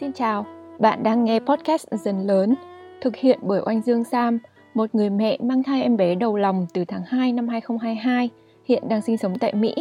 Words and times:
Xin 0.00 0.12
chào, 0.12 0.46
bạn 0.78 1.02
đang 1.02 1.24
nghe 1.24 1.40
podcast 1.40 1.86
Dần 1.90 2.26
Lớn, 2.26 2.54
thực 3.00 3.16
hiện 3.16 3.38
bởi 3.42 3.60
Oanh 3.66 3.82
Dương 3.82 4.04
Sam, 4.04 4.38
một 4.74 4.94
người 4.94 5.10
mẹ 5.10 5.38
mang 5.42 5.62
thai 5.62 5.82
em 5.82 5.96
bé 5.96 6.14
đầu 6.14 6.36
lòng 6.36 6.66
từ 6.74 6.84
tháng 6.84 7.02
2 7.06 7.32
năm 7.32 7.48
2022, 7.48 8.30
hiện 8.64 8.88
đang 8.88 9.02
sinh 9.02 9.18
sống 9.18 9.38
tại 9.38 9.54
Mỹ. 9.54 9.74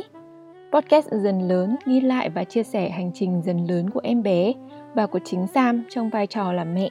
Podcast 0.73 1.07
Dần 1.11 1.47
Lớn 1.47 1.75
ghi 1.85 2.01
lại 2.01 2.29
và 2.29 2.43
chia 2.43 2.63
sẻ 2.63 2.89
hành 2.89 3.11
trình 3.13 3.41
dần 3.45 3.67
lớn 3.67 3.89
của 3.89 3.99
em 4.03 4.23
bé 4.23 4.53
và 4.95 5.07
của 5.07 5.19
chính 5.25 5.47
Sam 5.47 5.83
trong 5.89 6.09
vai 6.09 6.27
trò 6.27 6.53
là 6.53 6.63
mẹ. 6.63 6.89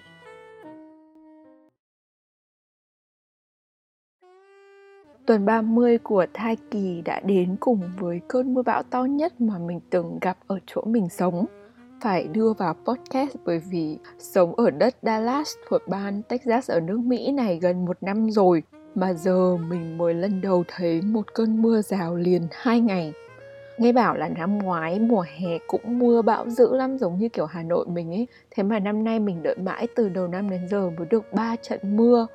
Tuần 5.27 5.47
30 5.47 5.99
của 5.99 6.27
thai 6.35 6.57
kỳ 6.71 7.03
đã 7.05 7.21
đến 7.21 7.57
cùng 7.61 7.81
với 7.99 8.21
cơn 8.29 8.55
mưa 8.55 8.63
bão 8.63 8.83
to 8.83 9.05
nhất 9.05 9.41
mà 9.41 9.59
mình 9.59 9.81
từng 9.91 10.19
gặp 10.21 10.37
ở 10.47 10.59
chỗ 10.67 10.83
mình 10.87 11.09
sống– 11.09 11.47
phải 12.03 12.29
đưa 12.33 12.53
vào 12.53 12.75
podcast 12.85 13.37
bởi 13.45 13.59
vì 13.59 13.99
sống 14.19 14.55
ở 14.55 14.71
đất 14.71 14.95
Dallas 15.03 15.55
thuộc 15.69 15.89
bang 15.89 16.23
Texas 16.23 16.71
ở 16.71 16.81
nước 16.81 16.99
Mỹ 16.99 17.33
này 17.33 17.59
gần 17.63 17.85
một 17.85 17.97
năm 18.01 18.31
rồi 18.31 18.63
mà 18.95 19.13
giờ 19.13 19.57
mình 19.57 19.99
mới 19.99 20.15
lần 20.15 20.41
đầu 20.41 20.65
thấy 20.69 21.03
một 21.03 21.35
cơn 21.35 21.63
mưa 21.63 21.83
rào 21.83 22.15
liền 22.15 22.43
hai 22.53 22.81
ngày. 22.81 23.13
Nghe 23.79 23.93
bảo 23.93 24.17
là 24.17 24.29
năm 24.29 24.59
ngoái 24.59 24.99
mùa 24.99 25.25
hè 25.39 25.59
cũng 25.67 25.99
mưa 25.99 26.23
bão 26.23 26.51
dữ 26.51 26.77
lắm, 26.77 26.99
giống 26.99 27.19
như 27.19 27.29
kiểu 27.29 27.47
Hà 27.47 27.63
Nội 27.63 27.87
mình 27.89 28.11
ấy. 28.11 28.27
Thế 28.51 28.63
mà 28.63 28.79
năm 28.79 29.05
nay 29.05 29.19
mình 29.19 29.43
đợi 29.43 29.57
mãi 29.57 29.89
từ 29.97 30.09
đầu 30.09 30.29
năm 30.29 30.51
đến 30.51 30.69
giờ 30.69 30.91
mới 30.91 31.07
được 31.11 31.33
3 31.33 31.57
trận 31.57 31.97
mưa 31.97 32.27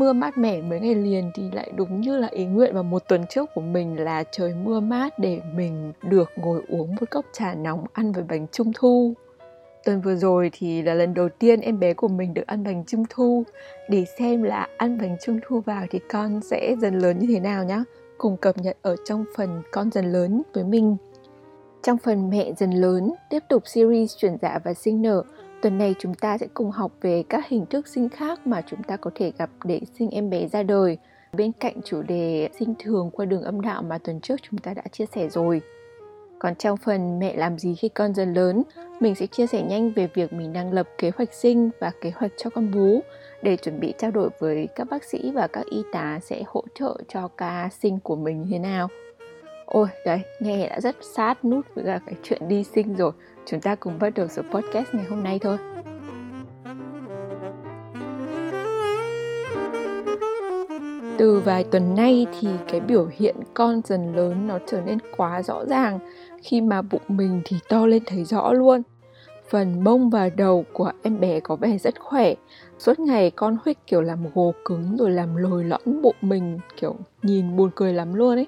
mưa 0.00 0.12
mát 0.12 0.38
mẻ 0.38 0.60
mấy 0.62 0.80
ngày 0.80 0.94
liền 0.94 1.30
thì 1.34 1.42
lại 1.52 1.72
đúng 1.76 2.00
như 2.00 2.18
là 2.18 2.28
ý 2.30 2.44
nguyện 2.44 2.74
vào 2.74 2.82
một 2.82 3.08
tuần 3.08 3.26
trước 3.26 3.50
của 3.54 3.60
mình 3.60 4.00
là 4.00 4.24
trời 4.30 4.54
mưa 4.54 4.80
mát 4.80 5.18
để 5.18 5.40
mình 5.54 5.92
được 6.02 6.30
ngồi 6.36 6.62
uống 6.68 6.94
một 7.00 7.10
cốc 7.10 7.24
trà 7.32 7.54
nóng 7.54 7.84
ăn 7.92 8.12
với 8.12 8.24
bánh 8.28 8.46
trung 8.52 8.72
thu. 8.74 9.14
Tuần 9.84 10.00
vừa 10.00 10.14
rồi 10.14 10.50
thì 10.52 10.82
là 10.82 10.94
lần 10.94 11.14
đầu 11.14 11.28
tiên 11.38 11.60
em 11.60 11.80
bé 11.80 11.94
của 11.94 12.08
mình 12.08 12.34
được 12.34 12.46
ăn 12.46 12.64
bánh 12.64 12.84
trung 12.86 13.04
thu. 13.10 13.44
Để 13.88 14.04
xem 14.18 14.42
là 14.42 14.68
ăn 14.76 14.98
bánh 14.98 15.16
trung 15.22 15.40
thu 15.46 15.60
vào 15.60 15.86
thì 15.90 15.98
con 16.10 16.40
sẽ 16.40 16.76
dần 16.80 16.98
lớn 16.98 17.18
như 17.18 17.26
thế 17.30 17.40
nào 17.40 17.64
nhá. 17.64 17.84
Cùng 18.18 18.36
cập 18.36 18.58
nhật 18.58 18.76
ở 18.82 18.96
trong 19.04 19.24
phần 19.36 19.62
con 19.70 19.90
dần 19.90 20.12
lớn 20.12 20.42
với 20.52 20.64
mình. 20.64 20.96
Trong 21.82 21.98
phần 21.98 22.30
mẹ 22.30 22.52
dần 22.56 22.70
lớn, 22.70 23.12
tiếp 23.30 23.42
tục 23.48 23.62
series 23.66 24.16
chuyển 24.16 24.36
dạ 24.42 24.58
và 24.64 24.74
sinh 24.74 25.02
nở. 25.02 25.22
Tuần 25.62 25.78
này 25.78 25.94
chúng 25.98 26.14
ta 26.14 26.38
sẽ 26.38 26.46
cùng 26.54 26.70
học 26.70 26.92
về 27.00 27.22
các 27.28 27.48
hình 27.48 27.66
thức 27.66 27.88
sinh 27.88 28.08
khác 28.08 28.46
mà 28.46 28.62
chúng 28.66 28.82
ta 28.82 28.96
có 28.96 29.10
thể 29.14 29.32
gặp 29.38 29.50
để 29.64 29.80
sinh 29.98 30.10
em 30.10 30.30
bé 30.30 30.48
ra 30.48 30.62
đời 30.62 30.98
bên 31.32 31.52
cạnh 31.52 31.74
chủ 31.84 32.02
đề 32.02 32.48
sinh 32.58 32.74
thường 32.78 33.10
qua 33.12 33.26
đường 33.26 33.42
âm 33.42 33.60
đạo 33.60 33.82
mà 33.82 33.98
tuần 33.98 34.20
trước 34.20 34.36
chúng 34.50 34.58
ta 34.58 34.74
đã 34.74 34.82
chia 34.92 35.06
sẻ 35.06 35.28
rồi. 35.28 35.60
Còn 36.38 36.54
trong 36.54 36.76
phần 36.76 37.18
mẹ 37.18 37.36
làm 37.36 37.58
gì 37.58 37.74
khi 37.74 37.88
con 37.88 38.14
dần 38.14 38.34
lớn, 38.34 38.62
mình 39.00 39.14
sẽ 39.14 39.26
chia 39.26 39.46
sẻ 39.46 39.62
nhanh 39.62 39.92
về 39.92 40.08
việc 40.14 40.32
mình 40.32 40.52
đang 40.52 40.72
lập 40.72 40.88
kế 40.98 41.10
hoạch 41.16 41.34
sinh 41.34 41.70
và 41.80 41.92
kế 42.00 42.10
hoạch 42.10 42.32
cho 42.36 42.50
con 42.50 42.70
bú 42.70 43.00
để 43.42 43.56
chuẩn 43.56 43.80
bị 43.80 43.94
trao 43.98 44.10
đổi 44.10 44.30
với 44.38 44.68
các 44.74 44.88
bác 44.90 45.04
sĩ 45.04 45.32
và 45.34 45.46
các 45.46 45.66
y 45.70 45.82
tá 45.92 46.18
sẽ 46.22 46.42
hỗ 46.46 46.64
trợ 46.74 46.96
cho 47.08 47.28
ca 47.28 47.68
sinh 47.80 48.00
của 48.00 48.16
mình 48.16 48.42
như 48.42 48.48
thế 48.50 48.58
nào. 48.58 48.88
Ôi 49.66 49.88
đấy, 50.06 50.20
nghe 50.40 50.68
đã 50.68 50.80
rất 50.80 50.96
sát 51.14 51.44
nút 51.44 51.66
với 51.74 51.84
cả 51.84 52.00
cái 52.06 52.14
chuyện 52.22 52.48
đi 52.48 52.64
sinh 52.64 52.94
rồi 52.94 53.12
Chúng 53.50 53.60
ta 53.60 53.74
cùng 53.74 53.98
bắt 53.98 54.14
đầu 54.14 54.28
số 54.28 54.42
podcast 54.42 54.94
ngày 54.94 55.04
hôm 55.04 55.22
nay 55.22 55.38
thôi. 55.38 55.58
Từ 61.18 61.40
vài 61.44 61.64
tuần 61.64 61.94
nay 61.94 62.26
thì 62.40 62.48
cái 62.68 62.80
biểu 62.80 63.08
hiện 63.12 63.36
con 63.54 63.80
dần 63.84 64.16
lớn 64.16 64.46
nó 64.46 64.58
trở 64.66 64.80
nên 64.80 64.98
quá 65.16 65.42
rõ 65.42 65.64
ràng 65.64 65.98
khi 66.42 66.60
mà 66.60 66.82
bụng 66.82 67.02
mình 67.08 67.42
thì 67.44 67.56
to 67.68 67.86
lên 67.86 68.02
thấy 68.06 68.24
rõ 68.24 68.52
luôn. 68.52 68.82
Phần 69.50 69.84
mông 69.84 70.10
và 70.10 70.28
đầu 70.28 70.64
của 70.72 70.92
em 71.02 71.20
bé 71.20 71.40
có 71.40 71.56
vẻ 71.56 71.78
rất 71.78 72.00
khỏe. 72.00 72.34
Suốt 72.78 72.98
ngày 72.98 73.30
con 73.30 73.56
huyết 73.64 73.76
kiểu 73.86 74.00
làm 74.00 74.18
gồ 74.34 74.52
cứng 74.64 74.96
rồi 74.96 75.10
làm 75.10 75.36
lồi 75.36 75.64
lõn 75.64 76.02
bụng 76.02 76.16
mình, 76.20 76.58
kiểu 76.76 76.96
nhìn 77.22 77.56
buồn 77.56 77.70
cười 77.74 77.92
lắm 77.92 78.14
luôn 78.14 78.38
ấy. 78.38 78.46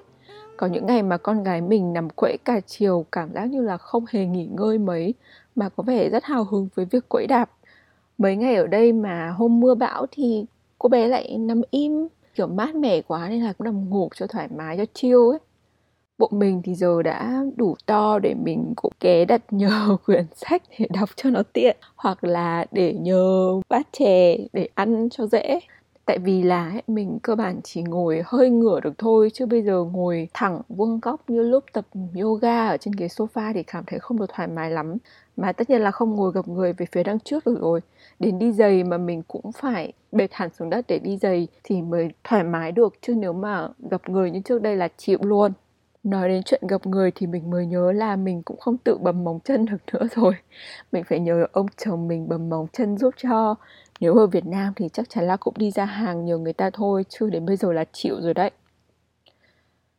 Có 0.57 0.67
những 0.67 0.85
ngày 0.85 1.03
mà 1.03 1.17
con 1.17 1.43
gái 1.43 1.61
mình 1.61 1.93
nằm 1.93 2.09
quẫy 2.09 2.37
cả 2.45 2.59
chiều, 2.67 3.05
cảm 3.11 3.33
giác 3.33 3.45
như 3.45 3.61
là 3.61 3.77
không 3.77 4.05
hề 4.09 4.25
nghỉ 4.25 4.45
ngơi 4.45 4.77
mấy, 4.77 5.13
mà 5.55 5.69
có 5.69 5.83
vẻ 5.83 6.09
rất 6.09 6.23
hào 6.23 6.43
hứng 6.43 6.67
với 6.75 6.85
việc 6.85 7.09
quẫy 7.09 7.27
đạp. 7.27 7.51
Mấy 8.17 8.35
ngày 8.35 8.55
ở 8.55 8.67
đây 8.67 8.93
mà 8.93 9.29
hôm 9.29 9.59
mưa 9.59 9.75
bão 9.75 10.05
thì 10.11 10.45
cô 10.79 10.89
bé 10.89 11.07
lại 11.07 11.37
nằm 11.37 11.61
im, 11.71 12.07
kiểu 12.35 12.47
mát 12.47 12.75
mẻ 12.75 13.01
quá 13.01 13.29
nên 13.29 13.41
là 13.43 13.53
cũng 13.53 13.65
nằm 13.65 13.89
ngủ 13.89 14.09
cho 14.15 14.27
thoải 14.27 14.47
mái, 14.55 14.77
cho 14.77 14.85
chill 14.93 15.17
ấy. 15.31 15.39
Bụng 16.17 16.31
mình 16.33 16.61
thì 16.63 16.75
giờ 16.75 17.01
đã 17.01 17.43
đủ 17.55 17.75
to 17.85 18.19
để 18.19 18.33
mình 18.43 18.73
cũng 18.75 18.93
ké 18.99 19.25
đặt 19.25 19.41
nhờ 19.53 19.97
quyển 20.05 20.25
sách 20.35 20.61
để 20.79 20.87
đọc 20.99 21.09
cho 21.15 21.29
nó 21.29 21.43
tiện, 21.53 21.77
hoặc 21.95 22.23
là 22.23 22.65
để 22.71 22.93
nhờ 22.93 23.51
bát 23.69 23.87
chè 23.91 24.37
để 24.53 24.69
ăn 24.75 25.09
cho 25.09 25.27
dễ 25.27 25.59
tại 26.05 26.19
vì 26.19 26.43
là 26.43 26.69
ấy, 26.69 26.81
mình 26.87 27.19
cơ 27.23 27.35
bản 27.35 27.59
chỉ 27.63 27.81
ngồi 27.81 28.23
hơi 28.25 28.49
ngửa 28.49 28.79
được 28.79 28.93
thôi 28.97 29.29
chứ 29.33 29.45
bây 29.45 29.61
giờ 29.61 29.83
ngồi 29.83 30.27
thẳng 30.33 30.61
vuông 30.69 30.99
góc 30.99 31.29
như 31.29 31.41
lúc 31.41 31.63
tập 31.73 31.85
yoga 32.21 32.67
ở 32.67 32.77
trên 32.77 32.93
ghế 32.97 33.07
sofa 33.07 33.53
thì 33.53 33.63
cảm 33.63 33.83
thấy 33.87 33.99
không 33.99 34.19
được 34.19 34.25
thoải 34.33 34.47
mái 34.47 34.71
lắm. 34.71 34.97
Mà 35.37 35.51
tất 35.53 35.69
nhiên 35.69 35.81
là 35.81 35.91
không 35.91 36.15
ngồi 36.15 36.31
gập 36.31 36.47
người 36.47 36.73
về 36.73 36.85
phía 36.91 37.03
đằng 37.03 37.19
trước 37.19 37.45
được 37.45 37.57
rồi. 37.61 37.81
Đến 38.19 38.39
đi 38.39 38.51
giày 38.51 38.83
mà 38.83 38.97
mình 38.97 39.23
cũng 39.27 39.51
phải 39.51 39.93
bệt 40.11 40.33
hẳn 40.33 40.49
xuống 40.59 40.69
đất 40.69 40.85
để 40.87 40.99
đi 40.99 41.17
giày 41.17 41.47
thì 41.63 41.81
mới 41.81 42.09
thoải 42.23 42.43
mái 42.43 42.71
được 42.71 42.93
chứ 43.01 43.15
nếu 43.15 43.33
mà 43.33 43.67
gập 43.91 44.09
người 44.09 44.31
như 44.31 44.39
trước 44.45 44.61
đây 44.61 44.75
là 44.75 44.87
chịu 44.97 45.17
luôn 45.21 45.51
nói 46.03 46.29
đến 46.29 46.43
chuyện 46.43 46.67
gặp 46.67 46.87
người 46.87 47.11
thì 47.15 47.27
mình 47.27 47.49
mới 47.49 47.65
nhớ 47.65 47.91
là 47.91 48.15
mình 48.15 48.43
cũng 48.43 48.59
không 48.59 48.77
tự 48.77 48.97
bầm 48.97 49.23
móng 49.23 49.39
chân 49.43 49.65
được 49.65 49.77
nữa 49.93 50.07
rồi. 50.15 50.33
Mình 50.91 51.03
phải 51.03 51.19
nhờ 51.19 51.45
ông 51.51 51.65
chồng 51.77 52.07
mình 52.07 52.29
bầm 52.29 52.49
móng 52.49 52.67
chân 52.73 52.97
giúp 52.97 53.13
cho. 53.17 53.55
Nếu 53.99 54.13
ở 54.15 54.27
Việt 54.27 54.45
Nam 54.45 54.73
thì 54.75 54.89
chắc 54.93 55.09
chắn 55.09 55.27
là 55.27 55.37
cũng 55.37 55.53
đi 55.57 55.71
ra 55.71 55.85
hàng 55.85 56.25
nhờ 56.25 56.37
người 56.37 56.53
ta 56.53 56.69
thôi, 56.73 57.05
chứ 57.09 57.29
đến 57.29 57.45
bây 57.45 57.55
giờ 57.55 57.71
là 57.73 57.85
chịu 57.93 58.21
rồi 58.21 58.33
đấy. 58.33 58.51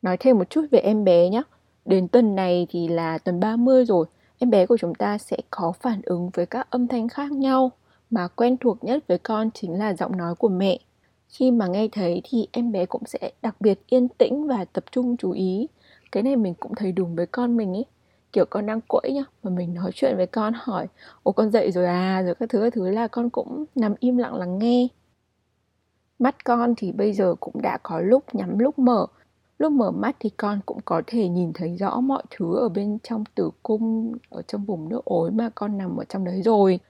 Nói 0.03 0.16
thêm 0.20 0.38
một 0.38 0.50
chút 0.50 0.66
về 0.70 0.78
em 0.78 1.04
bé 1.04 1.28
nhé 1.28 1.43
đến 1.84 2.09
tuần 2.09 2.34
này 2.34 2.66
thì 2.70 2.88
là 2.88 3.19
tuần 3.19 3.41
30 3.41 3.84
rồi. 3.84 4.06
Em 4.38 4.50
bé 4.50 4.66
của 4.66 4.76
chúng 4.76 4.94
ta 4.94 5.19
sẽ 5.19 5.37
có 5.50 5.72
phản 5.81 6.00
ứng 6.03 6.31
với 6.34 6.47
các 6.47 6.70
âm 6.70 6.88
thanh 6.88 7.09
khác 7.09 7.32
nhau. 7.32 7.72
Mà 8.10 8.28
quen 8.28 8.56
thuộc 8.56 8.84
nhất 8.84 9.04
với 9.09 9.19
con 9.19 9.50
chính 9.54 9.78
là 9.78 9.94
giọng 9.94 10.16
nói 10.16 10.34
của 10.34 10.48
mẹ. 10.48 10.78
Khi 11.28 11.50
mà 11.50 11.66
nghe 11.66 11.88
thấy 11.93 12.20
thì 12.25 12.48
em 12.53 12.72
bé 12.72 12.87
cũng 12.87 13.03
sẽ 13.06 13.31
đặc 13.43 13.60
biệt 13.60 13.78
yên 13.87 14.09
tĩnh 14.09 14.47
và 14.47 14.64
tập 14.64 14.84
trung 14.91 15.16
chú 15.16 15.31
ý 15.31 15.66
cái 16.14 16.22
này 16.22 16.36
mình 16.36 16.54
cũng 16.54 16.75
thấy 16.75 16.92
đúng 16.92 17.16
với 17.16 17.26
con 17.26 17.56
mình 17.56 17.72
ấy 17.72 17.84
kiểu 18.32 18.44
con 18.50 18.66
đang 18.66 18.80
quẫy 18.88 19.12
nhá, 19.14 19.25
mà 19.42 19.50
mình 19.50 19.75
nói 19.75 19.91
chuyện 19.94 20.16
với 20.16 20.26
con 20.26 20.52
hỏi 20.56 20.86
ồ 21.22 21.32
con 21.32 21.50
dậy 21.50 21.72
rồi 21.72 21.86
à? 21.86 22.22
Rồi 22.22 22.34
các 22.34 22.48
thứ 22.48 22.60
các 22.60 22.72
thứ 22.72 22.91
là 22.91 23.08
con 23.08 23.30
cũng 23.30 23.64
nằm 23.75 23.94
im 24.00 24.16
lặng 24.16 24.34
lắng 24.34 24.58
nghe. 24.58 24.88
Mắt 26.19 26.44
con 26.44 26.75
thì 26.76 26.92
bây 26.92 27.12
giờ 27.12 27.34
cũng 27.41 27.62
đã 27.62 27.78
có 27.82 28.00
lúc 28.00 28.34
nhắm, 28.34 28.58
lúc 28.58 28.78
mở. 28.78 29.06
Lúc 29.58 29.72
mở 29.72 29.91
mắt 29.91 30.16
thì 30.20 30.30
con 30.36 30.60
cũng 30.66 30.78
có 30.84 31.02
thể 31.06 31.28
nhìn 31.28 31.52
thấy 31.52 31.76
rõ 31.76 32.00
mọi 32.00 32.22
thứ 32.31 32.56
ở 32.56 32.69
bên 32.69 32.98
trong 33.02 33.25
tử 33.34 33.50
cung, 33.62 34.12
ở 34.31 34.42
trong 34.42 34.64
vùng 34.64 34.88
nước 34.88 35.04
ối 35.04 35.31
mà 35.31 35.50
con 35.54 35.78
nằm 35.78 35.96
ở 35.96 36.04
trong 36.04 36.25
đấy 36.25 36.42
rồi. 36.42 36.81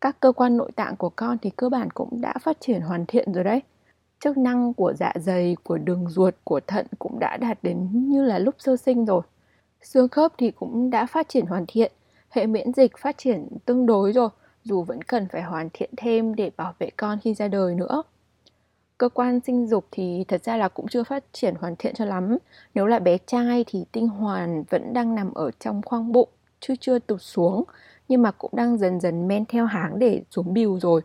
Các 0.00 0.20
cơ 0.20 0.32
quan 0.32 0.56
nội 0.56 0.72
tạng 0.72 0.96
của 0.96 1.10
con 1.16 1.38
thì 1.42 1.50
cơ 1.50 1.68
bản 1.68 1.90
cũng 1.90 2.20
đã 2.20 2.34
phát 2.42 2.56
triển 2.60 2.80
hoàn 2.80 3.06
thiện 3.06 3.32
rồi 3.32 3.44
đấy 3.44 3.62
chức 4.24 4.38
năng 4.38 4.74
của 4.74 4.92
dạ 4.94 5.12
dày, 5.16 5.56
của 5.62 5.78
đường 5.78 6.08
ruột, 6.08 6.34
của 6.44 6.60
thận 6.66 6.86
cũng 6.98 7.18
đã 7.18 7.36
đạt 7.36 7.58
đến 7.62 7.88
như 7.92 8.24
là 8.24 8.38
lúc 8.38 8.54
sơ 8.58 8.76
sinh 8.76 9.04
rồi. 9.04 9.22
Xương 9.82 10.08
khớp 10.08 10.32
thì 10.38 10.50
cũng 10.50 10.90
đã 10.90 11.06
phát 11.06 11.28
triển 11.28 11.46
hoàn 11.46 11.64
thiện, 11.68 11.92
hệ 12.30 12.46
miễn 12.46 12.72
dịch 12.72 12.98
phát 12.98 13.18
triển 13.18 13.48
tương 13.66 13.86
đối 13.86 14.12
rồi, 14.12 14.28
dù 14.64 14.82
vẫn 14.82 15.02
cần 15.02 15.28
phải 15.32 15.42
hoàn 15.42 15.68
thiện 15.72 15.90
thêm 15.96 16.34
để 16.34 16.50
bảo 16.56 16.74
vệ 16.78 16.90
con 16.96 17.18
khi 17.22 17.34
ra 17.34 17.48
đời 17.48 17.74
nữa. 17.74 18.02
Cơ 18.98 19.08
quan 19.08 19.40
sinh 19.46 19.66
dục 19.66 19.84
thì 19.90 20.24
thật 20.28 20.44
ra 20.44 20.56
là 20.56 20.68
cũng 20.68 20.88
chưa 20.88 21.04
phát 21.04 21.24
triển 21.32 21.54
hoàn 21.54 21.76
thiện 21.76 21.94
cho 21.94 22.04
lắm. 22.04 22.36
Nếu 22.74 22.86
là 22.86 22.98
bé 22.98 23.18
trai 23.18 23.64
thì 23.66 23.84
tinh 23.92 24.08
hoàn 24.08 24.64
vẫn 24.70 24.92
đang 24.92 25.14
nằm 25.14 25.34
ở 25.34 25.50
trong 25.60 25.82
khoang 25.82 26.12
bụng, 26.12 26.28
chứ 26.60 26.74
chưa 26.80 26.98
tụt 26.98 27.22
xuống, 27.22 27.64
nhưng 28.08 28.22
mà 28.22 28.30
cũng 28.30 28.50
đang 28.54 28.78
dần 28.78 29.00
dần 29.00 29.28
men 29.28 29.44
theo 29.44 29.66
háng 29.66 29.98
để 29.98 30.22
xuống 30.30 30.54
bìu 30.54 30.80
rồi 30.80 31.00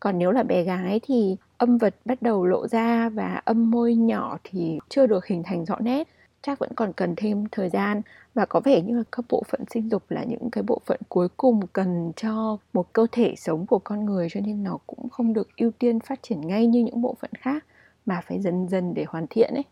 còn 0.00 0.18
nếu 0.18 0.30
là 0.30 0.42
bé 0.42 0.62
gái 0.62 1.00
thì 1.02 1.36
âm 1.58 1.78
vật 1.78 1.94
bắt 2.04 2.22
đầu 2.22 2.46
lộ 2.46 2.68
ra 2.68 3.08
và 3.08 3.42
âm 3.44 3.70
môi 3.70 3.94
nhỏ 3.94 4.38
thì 4.44 4.78
chưa 4.88 5.06
được 5.06 5.26
hình 5.26 5.42
thành 5.42 5.64
rõ 5.64 5.76
nét. 5.80 6.08
Chắc 6.42 6.58
vẫn 6.58 6.70
còn 6.76 6.92
cần 6.92 7.14
thêm 7.16 7.44
thời 7.52 7.68
gian. 7.68 8.02
Và 8.34 8.46
có 8.46 8.60
vẻ 8.60 8.82
như 8.82 8.96
là 8.96 9.02
các 9.12 9.24
bộ 9.28 9.42
phận 9.48 9.60
sinh 9.70 9.90
dục 9.90 10.02
là 10.08 10.24
những 10.24 10.50
cái 10.50 10.62
bộ 10.62 10.80
phận 10.86 11.00
cuối 11.08 11.28
cùng 11.36 11.66
cần 11.66 12.12
cho 12.16 12.56
một 12.72 12.92
cơ 12.92 13.06
thể 13.12 13.34
sống 13.36 13.66
của 13.66 13.78
con 13.78 14.04
người, 14.04 14.28
cho 14.30 14.40
nên 14.40 14.62
nó 14.62 14.78
cũng 14.86 15.08
không 15.08 15.32
được 15.32 15.48
ưu 15.56 15.70
tiên 15.78 16.00
phát 16.00 16.22
triển 16.22 16.40
ngay 16.40 16.66
như 16.66 16.80
những 16.84 17.02
bộ 17.02 17.16
phận 17.20 17.30
khác, 17.38 17.64
mà 18.06 18.20
phải 18.26 18.40
dần 18.40 18.68
dần 18.68 18.94
để 18.94 19.04
hoàn 19.08 19.26
thiện 19.30 19.54
ấy. 19.54 19.64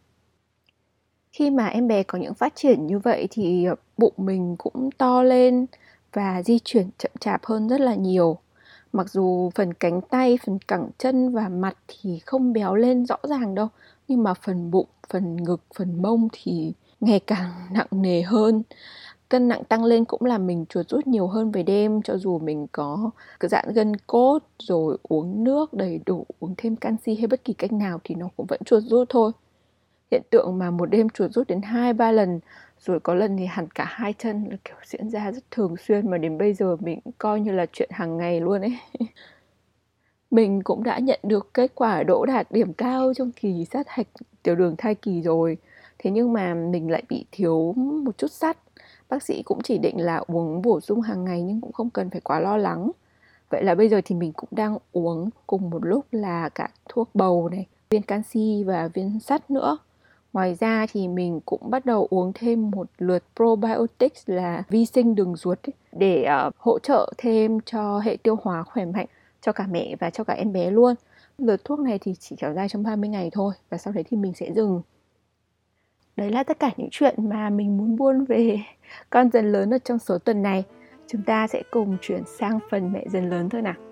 Khi 1.33 1.51
mà 1.51 1.67
em 1.67 1.89
bé 1.89 2.03
có 2.03 2.19
những 2.19 2.35
phát 2.35 2.57
triển 2.57 2.87
như 2.87 2.99
vậy 2.99 3.29
thì 3.31 3.67
bụng 3.99 4.15
mình 4.17 4.57
cũng 4.59 4.91
to 4.99 5.23
lên 5.23 5.67
và 6.13 6.43
di 6.43 6.59
chuyển 6.59 6.87
chậm 6.99 7.13
chạp 7.21 7.45
hơn 7.45 7.69
rất 7.69 7.81
là 7.81 7.95
nhiều 7.95 8.39
mặc 8.93 9.11
dù 9.11 9.51
phần 9.55 9.75
cánh 9.75 10.01
tay, 10.01 10.39
phần 10.47 10.59
cẳng 10.69 10.91
chân 10.99 11.33
và 11.35 11.49
mặt 11.49 11.77
thì 11.89 12.19
không 12.27 12.53
béo 12.53 12.75
lên 12.75 13.07
rõ 13.07 13.17
ràng 13.23 13.55
đâu, 13.55 13.69
nhưng 14.09 14.23
mà 14.23 14.35
phần 14.35 14.71
bụng, 14.71 14.87
phần 15.09 15.37
ngực, 15.37 15.61
phần 15.77 16.03
mông 16.03 16.29
thì 16.33 16.73
ngày 17.01 17.21
càng 17.21 17.51
nặng 17.73 17.87
nề 17.91 18.23
hơn. 18.23 18.63
Cân 19.29 19.49
nặng 19.49 19.65
tăng 19.65 19.85
lên 19.85 20.05
cũng 20.05 20.25
là 20.25 20.39
mình 20.39 20.65
chuột 20.69 20.89
rút 20.89 21.07
nhiều 21.07 21.27
hơn 21.27 21.51
về 21.51 21.63
đêm, 21.63 22.03
cho 22.03 22.17
dù 22.17 22.39
mình 22.39 22.67
có 22.73 23.11
cái 23.41 23.49
dạng 23.49 23.73
gân 23.75 23.97
cốt 24.07 24.39
rồi 24.59 24.99
uống 25.03 25.45
nước 25.45 25.75
đầy 25.75 26.01
đủ, 26.07 26.27
uống 26.41 26.55
thêm 26.57 26.77
canxi 26.77 27.15
hay 27.15 27.27
bất 27.27 27.45
kỳ 27.45 27.53
cách 27.53 27.73
nào 27.73 28.01
thì 28.05 28.15
nó 28.15 28.29
cũng 28.37 28.47
vẫn 28.47 28.61
chuột 28.65 28.83
rút 28.83 29.09
thôi. 29.09 29.33
Hiện 30.11 30.23
tượng 30.31 30.59
mà 30.59 30.71
một 30.71 30.87
đêm 30.87 31.09
chuột 31.09 31.33
rút 31.33 31.47
đến 31.47 31.63
hai, 31.63 31.93
ba 31.93 32.13
lần 32.13 32.41
rồi 32.81 33.01
có 33.01 33.15
lần 33.15 33.37
thì 33.37 33.47
hẳn 33.47 33.69
cả 33.75 33.85
hai 33.89 34.15
chân 34.19 34.45
là 34.51 34.57
kiểu 34.65 34.77
diễn 34.85 35.11
ra 35.11 35.33
rất 35.33 35.51
thường 35.51 35.77
xuyên 35.77 36.11
mà 36.11 36.19
đến 36.19 36.39
bây 36.39 36.55
giờ 36.55 36.77
mình 36.81 37.01
coi 37.19 37.41
như 37.41 37.53
là 37.53 37.67
chuyện 37.73 37.91
hàng 37.93 38.17
ngày 38.17 38.41
luôn 38.41 38.61
ấy. 38.61 38.79
Mình 40.31 40.63
cũng 40.63 40.83
đã 40.83 40.99
nhận 40.99 41.21
được 41.23 41.55
kết 41.55 41.73
quả 41.75 42.03
đỗ 42.03 42.25
đạt 42.27 42.53
điểm 42.53 42.73
cao 42.73 43.13
trong 43.15 43.33
kỳ 43.33 43.65
sát 43.65 43.89
hạch 43.89 44.07
tiểu 44.43 44.55
đường 44.55 44.75
thai 44.79 44.95
kỳ 44.95 45.23
rồi. 45.23 45.57
Thế 45.99 46.11
nhưng 46.11 46.33
mà 46.33 46.55
mình 46.55 46.91
lại 46.91 47.03
bị 47.09 47.25
thiếu 47.33 47.73
một 47.77 48.19
chút 48.19 48.33
sắt. 48.33 48.59
Bác 49.09 49.23
sĩ 49.23 49.43
cũng 49.43 49.63
chỉ 49.63 49.79
định 49.79 50.01
là 50.01 50.17
uống 50.27 50.63
bổ 50.63 50.81
sung 50.81 51.01
hàng 51.01 51.25
ngày 51.25 51.43
nhưng 51.43 51.61
cũng 51.61 51.73
không 51.73 51.91
cần 51.91 52.11
phải 52.11 52.21
quá 52.21 52.41
lo 52.41 52.57
lắng. 52.57 52.91
Vậy 53.51 53.65
là 53.65 53.75
bây 53.75 53.89
giờ 53.89 54.01
thì 54.05 54.15
mình 54.15 54.33
cũng 54.33 54.49
đang 54.53 54.79
uống 54.93 55.31
cùng 55.47 55.71
một 55.71 55.87
lúc 55.87 56.07
là 56.13 56.49
cả 56.49 56.69
thuốc 56.89 57.11
bầu 57.15 57.49
này, 57.49 57.67
viên 57.91 58.03
canxi 58.03 58.65
và 58.67 58.89
viên 58.89 59.21
sắt 59.21 59.51
nữa 59.51 59.79
ngoài 60.33 60.57
ra 60.61 60.87
thì 60.93 61.09
mình 61.09 61.41
cũng 61.47 61.71
bắt 61.71 61.87
đầu 61.87 62.07
uống 62.11 62.33
thêm 62.35 62.71
một 62.71 62.87
lượt 62.99 63.25
probiotics 63.37 64.23
là 64.27 64.63
vi 64.69 64.87
sinh 64.87 65.15
đường 65.15 65.37
ruột 65.37 65.59
ấy, 65.69 65.73
để 65.93 66.27
uh, 66.49 66.55
hỗ 66.59 66.79
trợ 66.79 67.13
thêm 67.19 67.61
cho 67.61 67.99
hệ 67.99 68.17
tiêu 68.17 68.37
hóa 68.43 68.63
khỏe 68.63 68.85
mạnh 68.85 69.07
cho 69.41 69.53
cả 69.53 69.67
mẹ 69.71 69.97
và 70.01 70.11
cho 70.11 70.25
cả 70.25 70.35
em 70.35 70.53
bé 70.53 70.71
luôn. 70.71 70.95
Lượt 71.39 71.65
thuốc 71.65 71.81
này 71.81 71.99
thì 71.99 72.15
chỉ 72.19 72.37
kéo 72.37 72.55
dài 72.55 72.69
trong 72.69 72.83
30 72.83 73.09
ngày 73.09 73.31
thôi 73.33 73.55
và 73.71 73.79
sau 73.79 73.93
đấy 73.93 74.05
thì 74.11 74.17
mình 74.17 74.33
sẽ 74.35 74.53
dừng. 74.53 74.83
Đấy 76.17 76.31
là 76.31 76.43
tất 76.43 76.59
cả 76.59 76.71
những 76.77 76.89
chuyện 76.91 77.15
mà 77.29 77.51
mình 77.51 77.77
muốn 77.77 77.97
buôn 77.97 78.25
về 78.25 78.59
con 79.11 79.31
dần 79.31 79.53
lớn 79.53 79.75
ở 79.75 79.79
trong 79.79 79.99
số 79.99 80.19
tuần 80.19 80.43
này. 80.43 80.65
Chúng 81.07 81.23
ta 81.23 81.47
sẽ 81.47 81.63
cùng 81.71 81.97
chuyển 82.01 82.23
sang 82.39 82.59
phần 82.71 82.93
mẹ 82.93 83.05
dần 83.11 83.31
lớn 83.31 83.49
thôi 83.49 83.63
nào. 83.63 83.88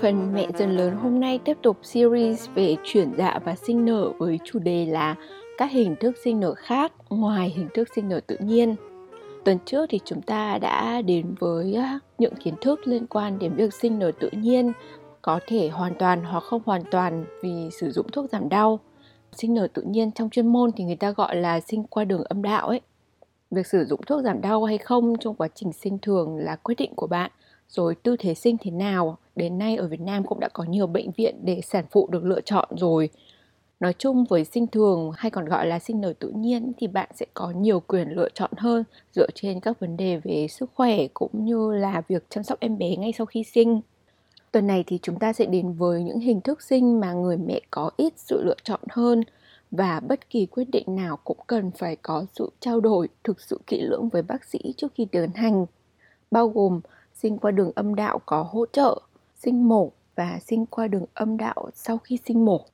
Phần 0.00 0.34
mẹ 0.34 0.46
dần 0.58 0.76
lớn 0.76 0.96
hôm 0.96 1.20
nay 1.20 1.38
tiếp 1.44 1.56
tục 1.62 1.76
series 1.82 2.48
về 2.54 2.76
chuyển 2.84 3.12
dạ 3.18 3.38
và 3.44 3.54
sinh 3.54 3.84
nở 3.84 4.12
với 4.18 4.38
chủ 4.44 4.58
đề 4.58 4.86
là 4.86 5.14
các 5.58 5.70
hình 5.70 5.96
thức 6.00 6.16
sinh 6.24 6.40
nở 6.40 6.54
khác 6.54 6.92
ngoài 7.10 7.52
hình 7.56 7.68
thức 7.74 7.88
sinh 7.94 8.08
nở 8.08 8.20
tự 8.26 8.36
nhiên. 8.40 8.76
Tuần 9.44 9.58
trước 9.66 9.86
thì 9.90 10.00
chúng 10.04 10.22
ta 10.22 10.58
đã 10.58 11.02
đến 11.02 11.34
với 11.40 11.74
à, 11.74 11.98
những 12.18 12.34
kiến 12.34 12.54
thức 12.60 12.80
liên 12.84 13.06
quan 13.06 13.38
đến 13.38 13.54
việc 13.54 13.74
sinh 13.74 13.98
nở 13.98 14.12
tự 14.20 14.30
nhiên 14.32 14.72
có 15.22 15.40
thể 15.46 15.68
hoàn 15.68 15.94
toàn 15.94 16.24
hoặc 16.24 16.44
không 16.44 16.62
hoàn 16.64 16.82
toàn 16.90 17.24
vì 17.42 17.68
sử 17.80 17.90
dụng 17.90 18.06
thuốc 18.12 18.30
giảm 18.30 18.48
đau. 18.48 18.80
Sinh 19.32 19.54
nở 19.54 19.68
tự 19.74 19.82
nhiên 19.82 20.10
trong 20.12 20.30
chuyên 20.30 20.46
môn 20.46 20.72
thì 20.76 20.84
người 20.84 20.96
ta 20.96 21.10
gọi 21.10 21.36
là 21.36 21.60
sinh 21.60 21.84
qua 21.84 22.04
đường 22.04 22.24
âm 22.24 22.42
đạo 22.42 22.66
ấy. 22.68 22.80
Việc 23.50 23.66
sử 23.66 23.84
dụng 23.84 24.00
thuốc 24.06 24.22
giảm 24.24 24.40
đau 24.40 24.64
hay 24.64 24.78
không 24.78 25.18
trong 25.20 25.34
quá 25.34 25.48
trình 25.54 25.72
sinh 25.72 25.98
thường 25.98 26.36
là 26.36 26.56
quyết 26.56 26.74
định 26.78 26.94
của 26.96 27.06
bạn. 27.06 27.30
Rồi 27.68 27.94
tư 27.94 28.16
thế 28.18 28.34
sinh 28.34 28.56
thế 28.60 28.70
nào, 28.70 29.18
đến 29.36 29.58
nay 29.58 29.76
ở 29.76 29.86
Việt 29.86 30.00
Nam 30.00 30.24
cũng 30.24 30.40
đã 30.40 30.48
có 30.48 30.64
nhiều 30.64 30.86
bệnh 30.86 31.10
viện 31.10 31.40
để 31.44 31.60
sản 31.64 31.84
phụ 31.90 32.08
được 32.10 32.24
lựa 32.24 32.40
chọn 32.40 32.68
rồi. 32.76 33.10
Nói 33.80 33.94
chung 33.98 34.24
với 34.24 34.44
sinh 34.44 34.66
thường 34.66 35.12
hay 35.16 35.30
còn 35.30 35.44
gọi 35.44 35.66
là 35.66 35.78
sinh 35.78 36.00
nở 36.00 36.12
tự 36.18 36.28
nhiên 36.30 36.72
thì 36.78 36.86
bạn 36.86 37.08
sẽ 37.14 37.26
có 37.34 37.50
nhiều 37.50 37.80
quyền 37.80 38.08
lựa 38.08 38.28
chọn 38.34 38.50
hơn 38.56 38.84
dựa 39.12 39.26
trên 39.34 39.60
các 39.60 39.80
vấn 39.80 39.96
đề 39.96 40.16
về 40.16 40.46
sức 40.48 40.70
khỏe 40.74 41.06
cũng 41.14 41.44
như 41.44 41.72
là 41.72 42.02
việc 42.08 42.24
chăm 42.30 42.44
sóc 42.44 42.60
em 42.60 42.78
bé 42.78 42.96
ngay 42.96 43.12
sau 43.18 43.26
khi 43.26 43.44
sinh. 43.44 43.80
Tuần 44.52 44.66
này 44.66 44.84
thì 44.86 44.98
chúng 45.02 45.18
ta 45.18 45.32
sẽ 45.32 45.46
đến 45.46 45.72
với 45.72 46.02
những 46.02 46.18
hình 46.18 46.40
thức 46.40 46.62
sinh 46.62 47.00
mà 47.00 47.12
người 47.12 47.36
mẹ 47.36 47.60
có 47.70 47.90
ít 47.96 48.12
sự 48.16 48.42
lựa 48.44 48.56
chọn 48.62 48.80
hơn 48.90 49.22
và 49.70 50.00
bất 50.00 50.30
kỳ 50.30 50.46
quyết 50.46 50.70
định 50.70 50.96
nào 50.96 51.18
cũng 51.24 51.38
cần 51.46 51.70
phải 51.70 51.96
có 51.96 52.24
sự 52.34 52.50
trao 52.60 52.80
đổi, 52.80 53.08
thực 53.24 53.40
sự 53.40 53.60
kỹ 53.66 53.80
lưỡng 53.80 54.08
với 54.08 54.22
bác 54.22 54.44
sĩ 54.44 54.58
trước 54.76 54.92
khi 54.94 55.04
tiến 55.04 55.30
hành, 55.34 55.66
bao 56.30 56.48
gồm 56.48 56.80
sinh 57.14 57.38
qua 57.38 57.50
đường 57.50 57.72
âm 57.74 57.94
đạo 57.94 58.20
có 58.26 58.42
hỗ 58.42 58.66
trợ 58.72 59.00
sinh 59.42 59.68
mổ 59.68 59.92
và 60.14 60.38
sinh 60.46 60.66
qua 60.66 60.88
đường 60.88 61.04
âm 61.14 61.36
đạo 61.36 61.70
sau 61.74 61.98
khi 61.98 62.18
sinh 62.26 62.44
mổ 62.44 62.66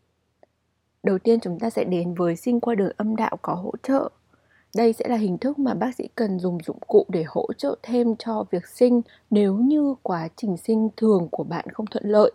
Đầu 1.06 1.18
tiên 1.18 1.40
chúng 1.40 1.58
ta 1.58 1.70
sẽ 1.70 1.84
đến 1.84 2.14
với 2.14 2.36
sinh 2.36 2.60
qua 2.60 2.74
đường 2.74 2.92
âm 2.96 3.16
đạo 3.16 3.38
có 3.42 3.54
hỗ 3.54 3.72
trợ. 3.82 4.08
Đây 4.76 4.92
sẽ 4.92 5.08
là 5.08 5.16
hình 5.16 5.38
thức 5.38 5.58
mà 5.58 5.74
bác 5.74 5.94
sĩ 5.94 6.08
cần 6.14 6.38
dùng 6.38 6.58
dụng 6.64 6.78
cụ 6.86 7.06
để 7.08 7.24
hỗ 7.26 7.48
trợ 7.58 7.76
thêm 7.82 8.16
cho 8.18 8.44
việc 8.50 8.66
sinh 8.66 9.02
nếu 9.30 9.56
như 9.56 9.94
quá 10.02 10.28
trình 10.36 10.56
sinh 10.56 10.88
thường 10.96 11.28
của 11.30 11.44
bạn 11.44 11.64
không 11.72 11.86
thuận 11.86 12.04
lợi. 12.06 12.32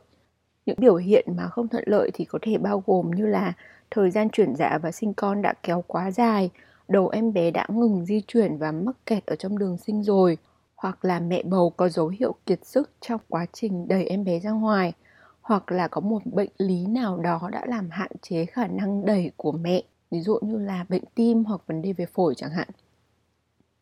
Những 0.66 0.78
biểu 0.80 0.96
hiện 0.96 1.26
mà 1.38 1.48
không 1.48 1.68
thuận 1.68 1.84
lợi 1.88 2.12
thì 2.14 2.26
có 2.26 2.40
thể 2.42 2.58
bao 2.58 2.84
gồm 2.86 3.12
như 3.12 3.26
là 3.26 3.54
thời 3.92 4.12
gian 4.12 4.30
chuyển 4.30 4.56
dạ 4.56 4.80
và 4.82 4.92
sinh 4.92 5.14
con 5.14 5.42
đã 5.42 5.54
kéo 5.64 5.84
quá 5.88 6.12
dài, 6.12 6.50
đầu 6.88 7.10
em 7.10 7.34
bé 7.34 7.52
đã 7.52 7.66
ngừng 7.70 8.06
di 8.06 8.22
chuyển 8.28 8.58
và 8.58 8.72
mắc 8.72 8.96
kẹt 9.06 9.26
ở 9.26 9.36
trong 9.36 9.58
đường 9.58 9.78
sinh 9.78 10.04
rồi, 10.04 10.38
hoặc 10.82 11.06
là 11.06 11.20
mẹ 11.20 11.44
bầu 11.44 11.70
có 11.70 11.90
dấu 11.90 12.08
hiệu 12.08 12.36
kiệt 12.46 12.66
sức 12.66 12.92
trong 13.02 13.22
quá 13.30 13.46
trình 13.54 13.88
đẩy 13.88 14.06
em 14.06 14.24
bé 14.24 14.40
ra 14.40 14.52
ngoài, 14.52 14.94
hoặc 15.42 15.72
là 15.72 15.88
có 15.88 16.02
một 16.02 16.20
bệnh 16.26 16.50
lý 16.58 16.86
nào 16.86 17.18
đó 17.18 17.50
đã 17.52 17.66
làm 17.66 17.90
hạn 17.90 18.12
chế 18.22 18.46
khả 18.46 18.68
năng 18.68 19.06
đẩy 19.06 19.32
của 19.38 19.52
mẹ 19.52 19.84
ví 20.12 20.22
dụ 20.22 20.40
như 20.42 20.58
là 20.58 20.86
bệnh 20.90 21.04
tim 21.16 21.44
hoặc 21.44 21.62
vấn 21.68 21.82
đề 21.82 21.94
về 21.94 22.06
phổi 22.06 22.36
chẳng 22.36 22.52
hạn. 22.52 22.68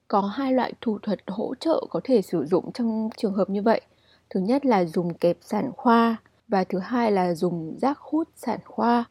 Có 0.07 0.22
hai 0.22 0.54
loại 0.54 0.74
thủ 0.81 1.00
thuật 1.01 1.19
hỗ 1.28 1.56
trợ 1.56 1.86
có 1.90 2.01
thể 2.04 2.22
sử 2.22 2.46
dụng 2.46 2.72
trong 2.72 3.10
trường 3.18 3.34
hợp 3.34 3.50
như 3.50 3.62
vậy. 3.62 3.81
Thứ 4.30 4.40
nhất 4.40 4.66
là 4.66 4.86
dùng 4.86 5.13
kẹp 5.13 5.38
sản 5.42 5.72
khoa 5.78 6.18
và 6.48 6.63
thứ 6.63 6.80
hai 6.80 7.12
là 7.12 7.34
dùng 7.34 7.78
rác 7.81 8.00
hút 8.00 8.28
sản 8.36 8.60
khoa. 8.66 9.04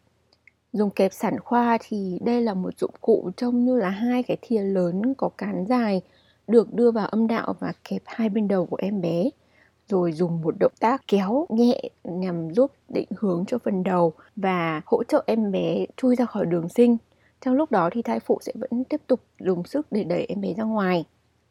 Dùng 0.73 0.91
kẹp 0.91 1.13
sản 1.13 1.41
khoa 1.41 1.79
thì 1.81 2.19
đây 2.25 2.43
là 2.43 2.55
một 2.55 2.79
dụng 2.79 2.95
cụ 3.01 3.31
trông 3.37 3.65
như 3.65 3.77
là 3.77 3.89
hai 3.89 4.23
cái 4.23 4.37
thìa 4.43 4.61
lớn 4.61 5.15
có 5.15 5.29
cán 5.39 5.67
dài 5.69 6.03
được 6.49 6.75
đưa 6.75 6.91
vào 6.91 7.07
âm 7.07 7.27
đạo 7.27 7.55
và 7.61 7.73
kẹp 7.85 8.03
hai 8.07 8.29
bên 8.29 8.49
đầu 8.49 8.67
của 8.67 8.79
em 8.81 9.01
bé 9.01 9.31
rồi 9.89 10.13
dùng 10.13 10.41
một 10.43 10.55
động 10.61 10.73
tác 10.81 11.03
kéo 11.09 11.47
nhẹ 11.49 11.81
nhằm 12.05 12.51
giúp 12.51 12.73
định 12.89 13.09
hướng 13.17 13.45
cho 13.47 13.59
phần 13.59 13.83
đầu 13.83 14.13
và 14.37 14.81
hỗ 14.87 15.05
trợ 15.05 15.25
em 15.27 15.53
bé 15.53 15.87
chui 15.97 16.17
ra 16.17 16.25
khỏi 16.25 16.47
đường 16.47 16.69
sinh. 16.69 16.97
Trong 17.41 17.55
lúc 17.55 17.71
đó 17.71 17.91
thì 17.93 18.03
thai 18.03 18.21
phụ 18.21 18.39
sẽ 18.41 18.53
vẫn 18.55 18.85
tiếp 18.85 19.01
tục 19.07 19.21
dùng 19.41 19.65
sức 19.65 19.87
để 19.91 20.05
đẩy 20.05 20.25
em 20.29 20.41
bé 20.41 20.55
ra 20.55 20.65
ngoài. 20.65 21.05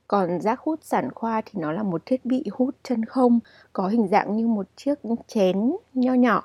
Còn 0.07 0.41
rác 0.41 0.59
hút 0.59 0.79
sản 0.83 1.09
khoa 1.15 1.41
thì 1.45 1.59
nó 1.61 1.71
là 1.71 1.83
một 1.83 2.01
thiết 2.05 2.25
bị 2.25 2.43
hút 2.51 2.75
chân 2.83 3.05
không 3.05 3.39
có 3.73 3.87
hình 3.87 4.07
dạng 4.07 4.35
như 4.37 4.47
một 4.47 4.67
chiếc 4.75 4.99
chén 5.27 5.71
nho 5.93 6.13
nhỏ, 6.13 6.43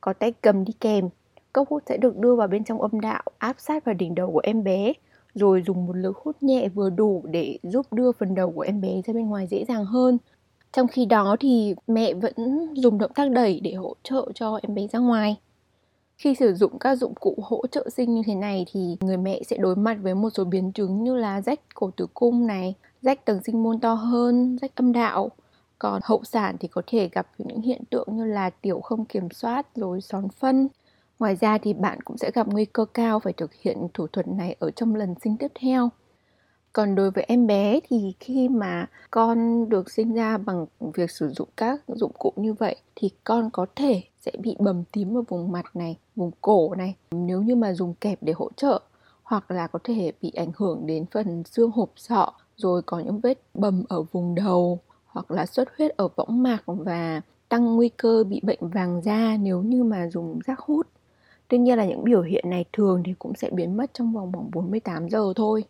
có 0.00 0.12
tay 0.12 0.32
cầm 0.40 0.64
đi 0.64 0.72
kèm. 0.80 1.08
Cốc 1.52 1.68
hút 1.68 1.82
sẽ 1.86 1.96
được 1.96 2.18
đưa 2.18 2.34
vào 2.34 2.48
bên 2.48 2.64
trong 2.64 2.82
âm 2.82 3.00
đạo, 3.00 3.22
áp 3.38 3.56
sát 3.58 3.84
vào 3.84 3.94
đỉnh 3.94 4.14
đầu 4.14 4.32
của 4.32 4.40
em 4.42 4.64
bé, 4.64 4.92
rồi 5.34 5.62
dùng 5.66 5.86
một 5.86 5.96
lực 5.96 6.16
hút 6.16 6.36
nhẹ 6.40 6.68
vừa 6.68 6.90
đủ 6.90 7.22
để 7.30 7.58
giúp 7.62 7.92
đưa 7.92 8.12
phần 8.12 8.34
đầu 8.34 8.50
của 8.52 8.60
em 8.60 8.80
bé 8.80 9.02
ra 9.06 9.14
bên 9.14 9.26
ngoài 9.26 9.46
dễ 9.50 9.64
dàng 9.68 9.84
hơn. 9.84 10.18
Trong 10.72 10.88
khi 10.88 11.06
đó 11.06 11.36
thì 11.40 11.74
mẹ 11.86 12.14
vẫn 12.14 12.34
dùng 12.74 12.98
động 12.98 13.12
tác 13.14 13.30
đẩy 13.30 13.60
để 13.60 13.72
hỗ 13.72 13.94
trợ 14.02 14.30
cho 14.34 14.58
em 14.62 14.74
bé 14.74 14.86
ra 14.86 14.98
ngoài. 14.98 15.36
Khi 16.16 16.34
sử 16.34 16.54
dụng 16.54 16.78
các 16.78 16.96
dụng 16.96 17.14
cụ 17.14 17.36
hỗ 17.42 17.66
trợ 17.66 17.88
sinh 17.96 18.14
như 18.14 18.22
thế 18.26 18.34
này 18.34 18.66
thì 18.72 18.96
người 19.00 19.16
mẹ 19.16 19.42
sẽ 19.46 19.56
đối 19.56 19.76
mặt 19.76 19.96
với 20.02 20.14
một 20.14 20.30
số 20.30 20.44
biến 20.44 20.72
chứng 20.72 21.04
như 21.04 21.16
là 21.16 21.40
rách 21.40 21.60
cổ 21.74 21.90
tử 21.96 22.06
cung 22.14 22.46
này, 22.46 22.74
rách 23.02 23.24
tầng 23.24 23.40
sinh 23.44 23.62
môn 23.62 23.80
to 23.80 23.94
hơn, 23.94 24.58
rách 24.62 24.74
âm 24.74 24.92
đạo. 24.92 25.30
Còn 25.78 26.00
hậu 26.04 26.24
sản 26.24 26.56
thì 26.60 26.68
có 26.68 26.82
thể 26.86 27.08
gặp 27.12 27.26
những 27.38 27.60
hiện 27.60 27.82
tượng 27.90 28.08
như 28.10 28.24
là 28.24 28.50
tiểu 28.50 28.80
không 28.80 29.04
kiểm 29.04 29.30
soát 29.30 29.66
rồi 29.74 30.00
xón 30.00 30.28
phân 30.28 30.68
ngoài 31.24 31.36
ra 31.40 31.58
thì 31.58 31.72
bạn 31.72 32.00
cũng 32.00 32.16
sẽ 32.16 32.30
gặp 32.34 32.46
nguy 32.46 32.64
cơ 32.64 32.84
cao 32.84 33.20
phải 33.20 33.32
thực 33.32 33.54
hiện 33.54 33.88
thủ 33.94 34.06
thuật 34.06 34.28
này 34.28 34.56
ở 34.58 34.70
trong 34.70 34.94
lần 34.94 35.14
sinh 35.22 35.36
tiếp 35.36 35.52
theo 35.60 35.90
còn 36.72 36.94
đối 36.94 37.10
với 37.10 37.24
em 37.28 37.46
bé 37.46 37.80
thì 37.88 38.14
khi 38.20 38.48
mà 38.48 38.86
con 39.10 39.68
được 39.68 39.90
sinh 39.90 40.14
ra 40.14 40.38
bằng 40.38 40.66
việc 40.94 41.10
sử 41.10 41.28
dụng 41.28 41.48
các 41.56 41.82
dụng 41.88 42.12
cụ 42.18 42.32
như 42.36 42.52
vậy 42.52 42.76
thì 42.96 43.10
con 43.24 43.50
có 43.50 43.66
thể 43.76 44.02
sẽ 44.20 44.32
bị 44.38 44.56
bầm 44.58 44.84
tím 44.92 45.18
ở 45.18 45.22
vùng 45.28 45.52
mặt 45.52 45.76
này, 45.76 45.98
vùng 46.16 46.30
cổ 46.40 46.74
này, 46.74 46.96
nếu 47.10 47.42
như 47.42 47.56
mà 47.56 47.72
dùng 47.72 47.94
kẹp 47.94 48.18
để 48.22 48.32
hỗ 48.36 48.50
trợ, 48.56 48.80
hoặc 49.22 49.50
là 49.50 49.66
có 49.66 49.78
thể 49.84 50.12
bị 50.22 50.30
ảnh 50.30 50.52
hưởng 50.56 50.86
đến 50.86 51.04
phần 51.12 51.42
xương 51.44 51.70
hộp 51.70 51.90
sọ, 51.96 52.32
rồi 52.56 52.82
có 52.82 53.00
những 53.00 53.20
vết 53.20 53.38
bầm 53.54 53.84
ở 53.88 54.02
vùng 54.02 54.34
đầu, 54.34 54.78
hoặc 55.06 55.30
là 55.30 55.46
xuất 55.46 55.68
huyết 55.78 55.96
ở 55.96 56.08
võng 56.16 56.42
mạc 56.42 56.62
và 56.66 57.20
tăng 57.48 57.76
nguy 57.76 57.88
cơ 57.88 58.24
bị 58.24 58.40
bệnh 58.42 58.68
vàng 58.68 59.02
da 59.04 59.36
nếu 59.40 59.62
như 59.62 59.84
mà 59.84 60.08
dùng 60.10 60.38
rác 60.46 60.60
hút. 60.60 60.86
Tuy 61.54 61.58
nhiên 61.58 61.78
là 61.78 61.84
những 61.84 62.04
biểu 62.04 62.22
hiện 62.22 62.50
này 62.50 62.64
thường 62.72 63.02
thì 63.04 63.14
cũng 63.18 63.34
sẽ 63.34 63.50
biến 63.50 63.76
mất 63.76 63.90
trong 63.94 64.12
vòng 64.12 64.32
khoảng 64.32 64.50
48 64.50 65.08
giờ 65.08 65.32
thôi. 65.36 65.64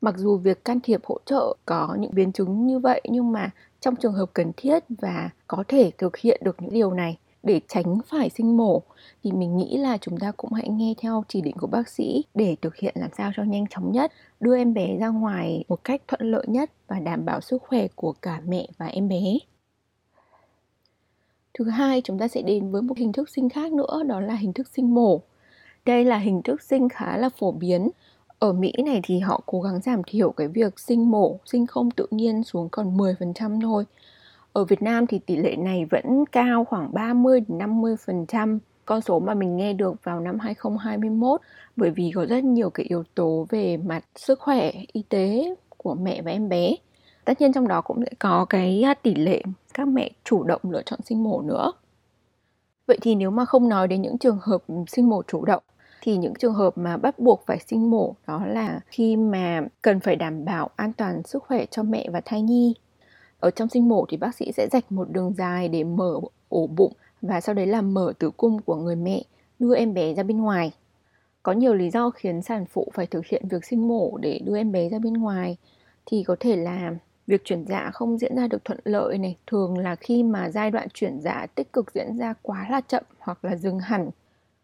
Mặc 0.00 0.14
dù 0.18 0.36
việc 0.36 0.64
can 0.64 0.80
thiệp 0.80 1.00
hỗ 1.04 1.18
trợ 1.26 1.56
có 1.66 1.96
những 1.98 2.10
biến 2.14 2.32
chứng 2.32 2.66
như 2.66 2.78
vậy 2.78 3.00
nhưng 3.04 3.32
mà 3.32 3.50
trong 3.80 3.96
trường 3.96 4.12
hợp 4.12 4.30
cần 4.32 4.52
thiết 4.56 4.84
và 4.88 5.30
có 5.46 5.64
thể 5.68 5.90
thực 5.98 6.16
hiện 6.16 6.40
được 6.44 6.56
những 6.62 6.72
điều 6.72 6.92
này 6.92 7.18
để 7.42 7.60
tránh 7.68 7.98
phải 8.06 8.30
sinh 8.30 8.56
mổ 8.56 8.82
thì 9.24 9.32
mình 9.32 9.56
nghĩ 9.56 9.76
là 9.76 9.98
chúng 9.98 10.18
ta 10.18 10.32
cũng 10.36 10.52
hãy 10.52 10.68
nghe 10.68 10.94
theo 11.02 11.24
chỉ 11.28 11.40
định 11.40 11.56
của 11.60 11.66
bác 11.66 11.88
sĩ 11.88 12.24
để 12.34 12.56
thực 12.62 12.76
hiện 12.76 12.94
làm 12.98 13.10
sao 13.16 13.30
cho 13.36 13.42
nhanh 13.42 13.66
chóng 13.70 13.92
nhất, 13.92 14.12
đưa 14.40 14.56
em 14.56 14.74
bé 14.74 14.96
ra 15.00 15.08
ngoài 15.08 15.64
một 15.68 15.84
cách 15.84 16.02
thuận 16.08 16.30
lợi 16.30 16.44
nhất 16.48 16.70
và 16.88 17.00
đảm 17.00 17.24
bảo 17.24 17.40
sức 17.40 17.62
khỏe 17.62 17.86
của 17.94 18.14
cả 18.22 18.40
mẹ 18.46 18.66
và 18.78 18.86
em 18.86 19.08
bé. 19.08 19.38
Thứ 21.58 21.64
hai, 21.64 22.00
chúng 22.00 22.18
ta 22.18 22.28
sẽ 22.28 22.42
đến 22.42 22.70
với 22.70 22.82
một 22.82 22.98
hình 22.98 23.12
thức 23.12 23.28
sinh 23.28 23.48
khác 23.48 23.72
nữa, 23.72 24.02
đó 24.06 24.20
là 24.20 24.34
hình 24.34 24.52
thức 24.52 24.68
sinh 24.68 24.94
mổ. 24.94 25.20
Đây 25.84 26.04
là 26.04 26.18
hình 26.18 26.42
thức 26.42 26.62
sinh 26.62 26.88
khá 26.88 27.16
là 27.16 27.28
phổ 27.28 27.52
biến. 27.52 27.90
Ở 28.38 28.52
Mỹ 28.52 28.72
này 28.86 29.00
thì 29.04 29.18
họ 29.18 29.40
cố 29.46 29.60
gắng 29.60 29.80
giảm 29.80 30.02
thiểu 30.06 30.32
cái 30.32 30.48
việc 30.48 30.80
sinh 30.80 31.10
mổ, 31.10 31.38
sinh 31.46 31.66
không 31.66 31.90
tự 31.90 32.06
nhiên 32.10 32.44
xuống 32.44 32.68
còn 32.68 32.96
10% 32.96 33.60
thôi. 33.60 33.84
Ở 34.52 34.64
Việt 34.64 34.82
Nam 34.82 35.06
thì 35.06 35.18
tỷ 35.18 35.36
lệ 35.36 35.56
này 35.56 35.84
vẫn 35.90 36.24
cao 36.32 36.64
khoảng 36.64 36.94
30 36.94 37.40
đến 37.40 37.58
50%, 37.58 38.58
con 38.84 39.00
số 39.00 39.20
mà 39.20 39.34
mình 39.34 39.56
nghe 39.56 39.72
được 39.72 39.94
vào 40.04 40.20
năm 40.20 40.38
2021 40.38 41.40
bởi 41.76 41.90
vì 41.90 42.10
có 42.14 42.26
rất 42.26 42.44
nhiều 42.44 42.70
cái 42.70 42.86
yếu 42.88 43.04
tố 43.14 43.46
về 43.50 43.76
mặt 43.76 44.04
sức 44.16 44.40
khỏe, 44.40 44.72
y 44.92 45.02
tế 45.08 45.54
của 45.76 45.94
mẹ 45.94 46.22
và 46.22 46.30
em 46.30 46.48
bé. 46.48 46.74
Tất 47.24 47.40
nhiên 47.40 47.52
trong 47.52 47.68
đó 47.68 47.80
cũng 47.80 48.04
sẽ 48.04 48.10
có 48.18 48.44
cái 48.44 48.84
tỷ 49.02 49.14
lệ 49.14 49.42
các 49.74 49.88
mẹ 49.88 50.10
chủ 50.24 50.42
động 50.42 50.60
lựa 50.64 50.82
chọn 50.82 51.00
sinh 51.04 51.24
mổ 51.24 51.40
nữa. 51.40 51.72
Vậy 52.86 52.98
thì 53.02 53.14
nếu 53.14 53.30
mà 53.30 53.44
không 53.44 53.68
nói 53.68 53.88
đến 53.88 54.02
những 54.02 54.18
trường 54.18 54.38
hợp 54.42 54.62
sinh 54.88 55.08
mổ 55.08 55.22
chủ 55.22 55.44
động, 55.44 55.62
thì 56.00 56.16
những 56.16 56.34
trường 56.34 56.54
hợp 56.54 56.78
mà 56.78 56.96
bắt 56.96 57.18
buộc 57.18 57.42
phải 57.46 57.58
sinh 57.66 57.90
mổ 57.90 58.14
đó 58.26 58.46
là 58.46 58.80
khi 58.86 59.16
mà 59.16 59.66
cần 59.82 60.00
phải 60.00 60.16
đảm 60.16 60.44
bảo 60.44 60.70
an 60.76 60.92
toàn 60.92 61.22
sức 61.22 61.42
khỏe 61.42 61.66
cho 61.70 61.82
mẹ 61.82 62.08
và 62.12 62.20
thai 62.24 62.42
nhi. 62.42 62.74
Ở 63.40 63.50
trong 63.50 63.68
sinh 63.68 63.88
mổ 63.88 64.04
thì 64.08 64.16
bác 64.16 64.34
sĩ 64.34 64.52
sẽ 64.52 64.68
rạch 64.72 64.92
một 64.92 65.10
đường 65.10 65.34
dài 65.34 65.68
để 65.68 65.84
mở 65.84 66.20
ổ 66.48 66.66
bụng 66.66 66.92
và 67.22 67.40
sau 67.40 67.54
đấy 67.54 67.66
là 67.66 67.82
mở 67.82 68.12
tử 68.18 68.30
cung 68.30 68.62
của 68.62 68.76
người 68.76 68.96
mẹ, 68.96 69.22
đưa 69.58 69.74
em 69.74 69.94
bé 69.94 70.14
ra 70.14 70.22
bên 70.22 70.40
ngoài. 70.40 70.72
Có 71.42 71.52
nhiều 71.52 71.74
lý 71.74 71.90
do 71.90 72.10
khiến 72.10 72.42
sản 72.42 72.66
phụ 72.66 72.88
phải 72.94 73.06
thực 73.06 73.26
hiện 73.26 73.48
việc 73.48 73.64
sinh 73.64 73.88
mổ 73.88 74.16
để 74.16 74.40
đưa 74.44 74.56
em 74.56 74.72
bé 74.72 74.88
ra 74.88 74.98
bên 74.98 75.12
ngoài, 75.12 75.56
thì 76.06 76.22
có 76.22 76.36
thể 76.40 76.56
là 76.56 76.94
việc 77.32 77.44
chuyển 77.44 77.64
dạ 77.64 77.90
không 77.94 78.18
diễn 78.18 78.36
ra 78.36 78.46
được 78.46 78.64
thuận 78.64 78.78
lợi 78.84 79.18
này, 79.18 79.36
thường 79.46 79.78
là 79.78 79.96
khi 79.96 80.22
mà 80.22 80.50
giai 80.50 80.70
đoạn 80.70 80.88
chuyển 80.94 81.20
dạ 81.20 81.46
tích 81.54 81.72
cực 81.72 81.94
diễn 81.94 82.18
ra 82.18 82.34
quá 82.42 82.66
là 82.70 82.80
chậm 82.80 83.02
hoặc 83.18 83.44
là 83.44 83.56
dừng 83.56 83.78
hẳn, 83.78 84.10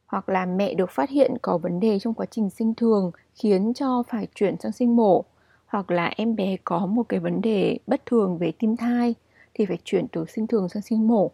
hoặc 0.07 0.29
là 0.29 0.47
mẹ 0.47 0.75
được 0.75 0.91
phát 0.91 1.11
hiện 1.11 1.35
có 1.43 1.59
vấn 1.59 1.81
đề 1.81 1.99
trong 1.99 2.15
quá 2.15 2.27
trình 2.31 2.51
sinh 2.51 2.75
thường 2.75 3.11
khiến 3.35 3.75
cho 3.75 4.03
phải 4.09 4.27
chuyển 4.35 4.57
sang 4.61 4.73
sinh 4.73 4.97
mổ, 4.97 5.25
hoặc 5.67 5.91
là 5.91 6.13
em 6.17 6.37
bé 6.37 6.57
có 6.65 6.87
một 6.87 7.03
cái 7.09 7.21
vấn 7.21 7.41
đề 7.41 7.79
bất 7.87 8.07
thường 8.07 8.39
về 8.39 8.53
tim 8.59 8.77
thai 8.77 9.15
thì 9.55 9.67
phải 9.67 9.79
chuyển 9.85 10.07
từ 10.09 10.25
sinh 10.29 10.47
thường 10.47 10.69
sang 10.69 10.83
sinh 10.83 11.09
mổ. 11.09 11.31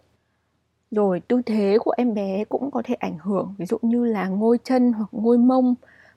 Rồi 0.90 1.20
tư 1.20 1.42
thế 1.46 1.78
của 1.80 1.94
em 1.96 2.14
bé 2.14 2.44
cũng 2.44 2.70
có 2.70 2.82
thể 2.84 2.94
ảnh 2.94 3.18
hưởng, 3.18 3.54
ví 3.58 3.66
dụ 3.66 3.78
như 3.82 4.04
là 4.04 4.28
ngôi 4.28 4.58
chân 4.64 4.92
hoặc 4.92 5.08
ngôi 5.12 5.38
mông 5.38 5.74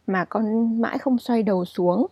mà 0.08 0.26
con 0.26 0.82
mãi 0.82 0.98
không 0.98 1.18
xoay 1.18 1.44
đầu 1.44 1.66
xuống 1.66 2.08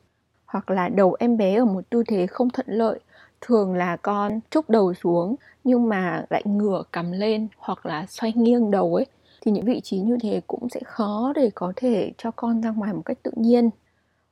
hoặc 0.45 0.69
là 0.69 0.89
đầu 0.89 1.15
em 1.19 1.37
bé 1.37 1.55
ở 1.55 1.65
một 1.65 1.81
tư 1.89 2.03
thế 2.07 2.27
không 2.27 2.49
thuận 2.49 2.67
lợi, 2.69 2.99
thường 3.41 3.73
là 3.73 3.97
con 3.97 4.39
trúc 4.49 4.69
đầu 4.69 4.93
xuống 4.93 5.35
nhưng 5.63 5.89
mà 5.89 6.25
lại 6.29 6.43
ngửa 6.45 6.83
cằm 6.91 7.11
lên 7.11 7.47
hoặc 7.57 7.85
là 7.85 8.05
xoay 8.09 8.33
nghiêng 8.35 8.71
đầu 8.71 8.95
ấy, 8.95 9.05
thì 9.41 9.51
những 9.51 9.65
vị 9.65 9.81
trí 9.83 9.99
như 9.99 10.17
thế 10.21 10.41
cũng 10.47 10.69
sẽ 10.69 10.79
khó 10.85 11.33
để 11.35 11.49
có 11.55 11.73
thể 11.75 12.11
cho 12.17 12.31
con 12.31 12.61
ra 12.61 12.69
ngoài 12.71 12.93
một 12.93 13.01
cách 13.05 13.17
tự 13.23 13.31
nhiên. 13.35 13.69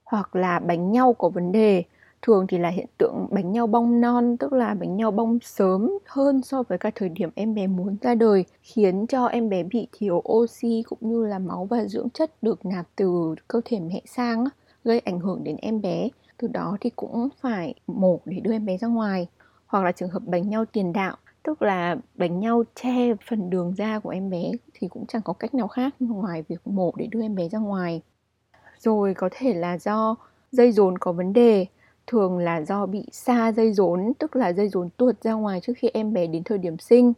Hoặc 0.05 0.35
là 0.35 0.59
bánh 0.59 0.91
nhau 0.91 1.13
có 1.13 1.29
vấn 1.29 1.51
đề, 1.51 1.83
thường 2.21 2.47
thì 2.47 2.57
là 2.57 2.69
hiện 2.69 2.87
tượng 2.97 3.27
bánh 3.31 3.51
nhau 3.51 3.67
bong 3.67 4.01
non, 4.01 4.37
tức 4.37 4.53
là 4.53 4.73
bánh 4.73 4.97
nhau 4.97 5.11
bong 5.11 5.39
sớm 5.41 5.91
hơn 6.05 6.41
so 6.41 6.63
với 6.63 6.77
các 6.77 6.93
thời 6.95 7.09
điểm 7.09 7.29
em 7.35 7.55
bé 7.55 7.67
muốn 7.67 7.97
ra 8.01 8.15
đời, 8.15 8.45
khiến 8.61 9.07
cho 9.07 9.25
em 9.25 9.49
bé 9.49 9.63
bị 9.63 9.87
thiếu 9.91 10.23
oxy 10.29 10.83
cũng 10.89 10.99
như 11.01 11.25
là 11.25 11.39
máu 11.39 11.65
và 11.69 11.85
dưỡng 11.85 12.09
chất 12.09 12.43
được 12.43 12.65
nạp 12.65 12.87
từ 12.95 13.35
cơ 13.47 13.61
thể 13.65 13.79
mẹ 13.79 14.01
sang 14.05 14.45
gây 14.83 14.99
ảnh 14.99 15.19
hưởng 15.19 15.43
đến 15.43 15.55
em 15.61 15.81
bé. 15.81 16.09
Từ 16.37 16.47
đó 16.47 16.77
thì 16.81 16.89
cũng 16.95 17.29
phải 17.41 17.73
mổ 17.87 18.19
để 18.25 18.39
đưa 18.39 18.51
em 18.51 18.65
bé 18.65 18.77
ra 18.77 18.87
ngoài. 18.87 19.27
Hoặc 19.65 19.83
là 19.83 19.91
trường 19.91 20.09
hợp 20.09 20.21
bánh 20.25 20.49
nhau 20.49 20.65
tiền 20.65 20.93
đạo, 20.93 21.15
tức 21.43 21.61
là 21.61 21.95
bánh 22.15 22.39
nhau 22.39 22.63
che 22.75 23.15
phần 23.29 23.49
đường 23.49 23.73
da 23.77 23.99
của 23.99 24.09
em 24.09 24.29
bé 24.29 24.51
thì 24.73 24.87
cũng 24.87 25.05
chẳng 25.05 25.21
có 25.25 25.33
cách 25.33 25.53
nào 25.53 25.67
khác 25.67 25.95
ngoài 25.99 26.43
việc 26.47 26.67
mổ 26.67 26.93
để 26.95 27.07
đưa 27.11 27.21
em 27.21 27.35
bé 27.35 27.49
ra 27.49 27.59
ngoài. 27.59 28.01
Rồi 28.79 29.13
có 29.13 29.29
thể 29.31 29.53
là 29.53 29.77
do 29.77 30.15
dây 30.51 30.71
rốn 30.71 30.97
có 30.97 31.11
vấn 31.11 31.33
đề, 31.33 31.65
thường 32.07 32.37
là 32.37 32.61
do 32.61 32.85
bị 32.85 33.05
xa 33.11 33.51
dây 33.51 33.73
rốn 33.73 34.13
tức 34.19 34.35
là 34.35 34.53
dây 34.53 34.69
rốn 34.69 34.89
tuột 34.97 35.15
ra 35.21 35.33
ngoài 35.33 35.59
trước 35.61 35.73
khi 35.77 35.89
em 35.93 36.13
bé 36.13 36.27
đến 36.27 36.43
thời 36.43 36.57
điểm 36.57 36.77
sinh. 36.77 37.13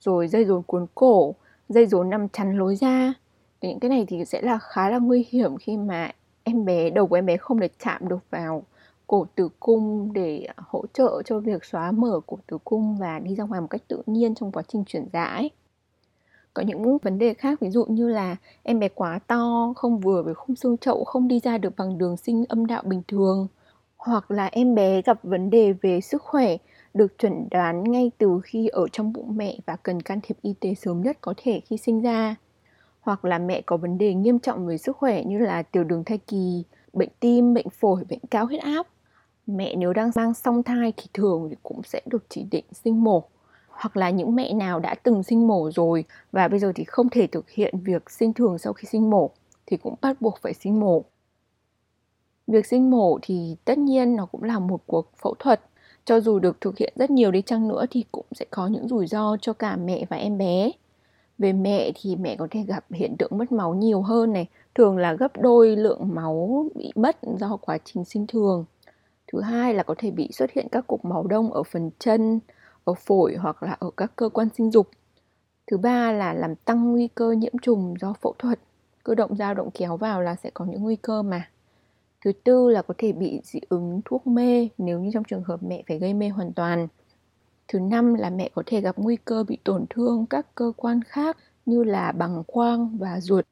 Rồi 0.00 0.28
dây 0.28 0.44
rốn 0.44 0.62
cuốn 0.62 0.86
cổ, 0.94 1.34
dây 1.68 1.86
rốn 1.86 2.10
nằm 2.10 2.28
chắn 2.28 2.58
lối 2.58 2.76
ra. 2.76 3.14
Những 3.60 3.80
cái 3.80 3.88
này 3.88 4.04
thì 4.08 4.24
sẽ 4.24 4.42
là 4.42 4.58
khá 4.58 4.90
là 4.90 4.98
nguy 4.98 5.26
hiểm 5.30 5.56
khi 5.56 5.76
mà 5.76 6.10
em 6.48 6.64
bé 6.64 6.90
đầu 6.90 7.06
của 7.06 7.14
em 7.14 7.26
bé 7.26 7.36
không 7.36 7.60
được 7.60 7.72
chạm 7.84 8.08
được 8.08 8.30
vào 8.30 8.62
cổ 9.06 9.26
tử 9.34 9.48
cung 9.60 10.12
để 10.12 10.46
hỗ 10.56 10.84
trợ 10.92 11.22
cho 11.24 11.40
việc 11.40 11.64
xóa 11.64 11.92
mở 11.92 12.20
cổ 12.26 12.38
tử 12.46 12.58
cung 12.64 12.96
và 12.96 13.18
đi 13.18 13.34
ra 13.34 13.44
ngoài 13.44 13.60
một 13.60 13.66
cách 13.70 13.82
tự 13.88 14.02
nhiên 14.06 14.34
trong 14.34 14.52
quá 14.52 14.62
trình 14.68 14.84
chuyển 14.86 15.06
dạ 15.12 15.24
ấy. 15.24 15.50
Có 16.54 16.62
những 16.62 16.98
vấn 16.98 17.18
đề 17.18 17.34
khác 17.34 17.60
ví 17.60 17.70
dụ 17.70 17.84
như 17.84 18.08
là 18.08 18.36
em 18.62 18.78
bé 18.78 18.88
quá 18.88 19.18
to, 19.26 19.72
không 19.76 20.00
vừa 20.00 20.22
với 20.22 20.34
khung 20.34 20.56
xương 20.56 20.78
chậu, 20.78 21.04
không 21.04 21.28
đi 21.28 21.40
ra 21.40 21.58
được 21.58 21.76
bằng 21.76 21.98
đường 21.98 22.16
sinh 22.16 22.44
âm 22.48 22.66
đạo 22.66 22.82
bình 22.86 23.02
thường 23.08 23.48
hoặc 23.96 24.30
là 24.30 24.46
em 24.46 24.74
bé 24.74 25.02
gặp 25.02 25.18
vấn 25.22 25.50
đề 25.50 25.72
về 25.72 26.00
sức 26.00 26.22
khỏe 26.22 26.56
được 26.94 27.18
chuẩn 27.18 27.48
đoán 27.50 27.84
ngay 27.84 28.10
từ 28.18 28.40
khi 28.44 28.68
ở 28.68 28.86
trong 28.92 29.12
bụng 29.12 29.36
mẹ 29.36 29.58
và 29.66 29.76
cần 29.76 30.02
can 30.02 30.20
thiệp 30.22 30.36
y 30.42 30.54
tế 30.60 30.74
sớm 30.74 31.02
nhất 31.02 31.18
có 31.20 31.34
thể 31.36 31.60
khi 31.64 31.76
sinh 31.76 32.02
ra 32.02 32.36
hoặc 33.06 33.24
là 33.24 33.38
mẹ 33.38 33.62
có 33.66 33.76
vấn 33.76 33.98
đề 33.98 34.14
nghiêm 34.14 34.38
trọng 34.38 34.66
về 34.66 34.78
sức 34.78 34.96
khỏe 34.96 35.24
như 35.24 35.38
là 35.38 35.62
tiểu 35.62 35.84
đường 35.84 36.04
thai 36.04 36.18
kỳ, 36.18 36.64
bệnh 36.92 37.08
tim, 37.20 37.54
bệnh 37.54 37.68
phổi, 37.70 38.04
bệnh 38.08 38.18
cao 38.30 38.46
huyết 38.46 38.62
áp. 38.62 38.86
Mẹ 39.46 39.74
nếu 39.76 39.92
đang 39.92 40.10
mang 40.14 40.34
song 40.34 40.62
thai 40.62 40.92
thì 40.96 41.04
thường 41.14 41.46
thì 41.50 41.56
cũng 41.62 41.82
sẽ 41.82 42.00
được 42.06 42.24
chỉ 42.28 42.46
định 42.50 42.64
sinh 42.72 43.04
mổ. 43.04 43.22
Hoặc 43.68 43.96
là 43.96 44.10
những 44.10 44.34
mẹ 44.34 44.52
nào 44.52 44.80
đã 44.80 44.94
từng 44.94 45.22
sinh 45.22 45.46
mổ 45.46 45.70
rồi 45.70 46.04
và 46.32 46.48
bây 46.48 46.58
giờ 46.58 46.72
thì 46.74 46.84
không 46.84 47.08
thể 47.08 47.26
thực 47.26 47.50
hiện 47.50 47.74
việc 47.80 48.10
sinh 48.10 48.32
thường 48.32 48.58
sau 48.58 48.72
khi 48.72 48.88
sinh 48.88 49.10
mổ 49.10 49.30
thì 49.66 49.76
cũng 49.76 49.94
bắt 50.00 50.20
buộc 50.20 50.38
phải 50.42 50.54
sinh 50.54 50.80
mổ. 50.80 51.04
Việc 52.46 52.66
sinh 52.66 52.90
mổ 52.90 53.18
thì 53.22 53.56
tất 53.64 53.78
nhiên 53.78 54.16
nó 54.16 54.26
cũng 54.26 54.42
là 54.42 54.58
một 54.58 54.80
cuộc 54.86 55.10
phẫu 55.22 55.34
thuật 55.38 55.60
cho 56.04 56.20
dù 56.20 56.38
được 56.38 56.60
thực 56.60 56.78
hiện 56.78 56.92
rất 56.96 57.10
nhiều 57.10 57.30
đi 57.30 57.42
chăng 57.42 57.68
nữa 57.68 57.84
thì 57.90 58.04
cũng 58.12 58.26
sẽ 58.32 58.44
có 58.50 58.66
những 58.66 58.88
rủi 58.88 59.06
ro 59.06 59.36
cho 59.40 59.52
cả 59.52 59.76
mẹ 59.76 60.04
và 60.08 60.16
em 60.16 60.38
bé 60.38 60.70
về 61.38 61.52
mẹ 61.52 61.92
thì 61.94 62.16
mẹ 62.16 62.36
có 62.36 62.48
thể 62.50 62.62
gặp 62.62 62.84
hiện 62.90 63.16
tượng 63.18 63.38
mất 63.38 63.52
máu 63.52 63.74
nhiều 63.74 64.02
hơn 64.02 64.32
này. 64.32 64.46
Thường 64.74 64.98
là 64.98 65.12
gấp 65.12 65.40
đôi 65.40 65.76
lượng 65.76 66.14
máu 66.14 66.66
bị 66.74 66.92
mất 66.94 67.16
do 67.38 67.56
quá 67.56 67.78
trình 67.84 68.04
sinh 68.04 68.26
thường. 68.26 68.64
Thứ 69.32 69.40
hai 69.40 69.74
là 69.74 69.82
có 69.82 69.94
thể 69.98 70.10
bị 70.10 70.28
xuất 70.32 70.50
hiện 70.52 70.68
các 70.72 70.86
cục 70.86 71.04
máu 71.04 71.26
đông 71.26 71.52
ở 71.52 71.62
phần 71.62 71.90
chân, 71.98 72.40
ở 72.84 72.94
phổi 72.94 73.36
hoặc 73.36 73.62
là 73.62 73.76
ở 73.80 73.90
các 73.96 74.16
cơ 74.16 74.28
quan 74.28 74.48
sinh 74.56 74.70
dục. 74.70 74.88
Thứ 75.66 75.76
ba 75.76 76.12
là 76.12 76.34
làm 76.34 76.54
tăng 76.54 76.92
nguy 76.92 77.08
cơ 77.08 77.32
nhiễm 77.32 77.52
trùng 77.62 77.94
do 78.00 78.12
phẫu 78.20 78.34
thuật. 78.38 78.58
Cơ 79.04 79.14
động 79.14 79.36
dao 79.36 79.54
động 79.54 79.70
kéo 79.74 79.96
vào 79.96 80.22
là 80.22 80.34
sẽ 80.34 80.50
có 80.54 80.64
những 80.64 80.82
nguy 80.82 80.96
cơ 80.96 81.22
mà. 81.22 81.50
Thứ 82.24 82.32
tư 82.44 82.70
là 82.70 82.82
có 82.82 82.94
thể 82.98 83.12
bị 83.12 83.40
dị 83.44 83.60
ứng 83.68 84.00
thuốc 84.04 84.26
mê 84.26 84.68
nếu 84.78 85.00
như 85.00 85.10
trong 85.14 85.24
trường 85.24 85.42
hợp 85.42 85.62
mẹ 85.62 85.82
phải 85.88 85.98
gây 85.98 86.14
mê 86.14 86.28
hoàn 86.28 86.52
toàn. 86.52 86.88
Thứ 87.68 87.78
năm 87.78 88.14
là 88.14 88.30
mẹ 88.30 88.50
có 88.54 88.62
thể 88.66 88.80
gặp 88.80 88.98
nguy 88.98 89.16
cơ 89.16 89.44
bị 89.48 89.58
tổn 89.64 89.84
thương 89.90 90.26
các 90.26 90.54
cơ 90.54 90.72
quan 90.76 91.00
khác 91.04 91.36
như 91.66 91.84
là 91.84 92.12
bằng 92.12 92.42
quang 92.46 92.98
và 92.98 93.20
ruột. 93.20 93.44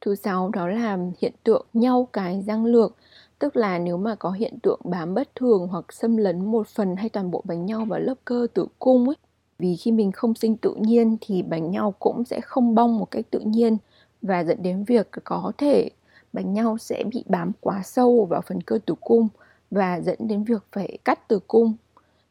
Thứ 0.00 0.14
sáu 0.14 0.48
đó 0.48 0.68
là 0.68 0.98
hiện 1.18 1.32
tượng 1.44 1.66
nhau 1.72 2.08
cái 2.12 2.42
răng 2.46 2.64
lược, 2.64 2.96
tức 3.38 3.56
là 3.56 3.78
nếu 3.78 3.96
mà 3.96 4.14
có 4.14 4.30
hiện 4.30 4.58
tượng 4.62 4.80
bám 4.84 5.14
bất 5.14 5.34
thường 5.34 5.68
hoặc 5.68 5.92
xâm 5.92 6.16
lấn 6.16 6.44
một 6.44 6.68
phần 6.68 6.96
hay 6.96 7.08
toàn 7.08 7.30
bộ 7.30 7.42
bánh 7.44 7.66
nhau 7.66 7.84
vào 7.84 8.00
lớp 8.00 8.14
cơ 8.24 8.46
tử 8.54 8.66
cung 8.78 9.08
ấy. 9.08 9.16
Vì 9.58 9.76
khi 9.76 9.92
mình 9.92 10.12
không 10.12 10.34
sinh 10.34 10.56
tự 10.56 10.74
nhiên 10.74 11.16
thì 11.20 11.42
bánh 11.42 11.70
nhau 11.70 11.94
cũng 11.98 12.24
sẽ 12.24 12.40
không 12.40 12.74
bong 12.74 12.98
một 12.98 13.10
cách 13.10 13.24
tự 13.30 13.40
nhiên 13.40 13.76
và 14.22 14.44
dẫn 14.44 14.62
đến 14.62 14.84
việc 14.84 15.08
có 15.24 15.52
thể 15.58 15.90
bánh 16.32 16.52
nhau 16.52 16.78
sẽ 16.78 17.04
bị 17.12 17.24
bám 17.28 17.52
quá 17.60 17.82
sâu 17.84 18.26
vào 18.30 18.40
phần 18.40 18.60
cơ 18.60 18.78
tử 18.86 18.94
cung 19.00 19.28
và 19.70 20.00
dẫn 20.00 20.18
đến 20.20 20.44
việc 20.44 20.64
phải 20.72 20.98
cắt 21.04 21.28
tử 21.28 21.38
cung 21.46 21.74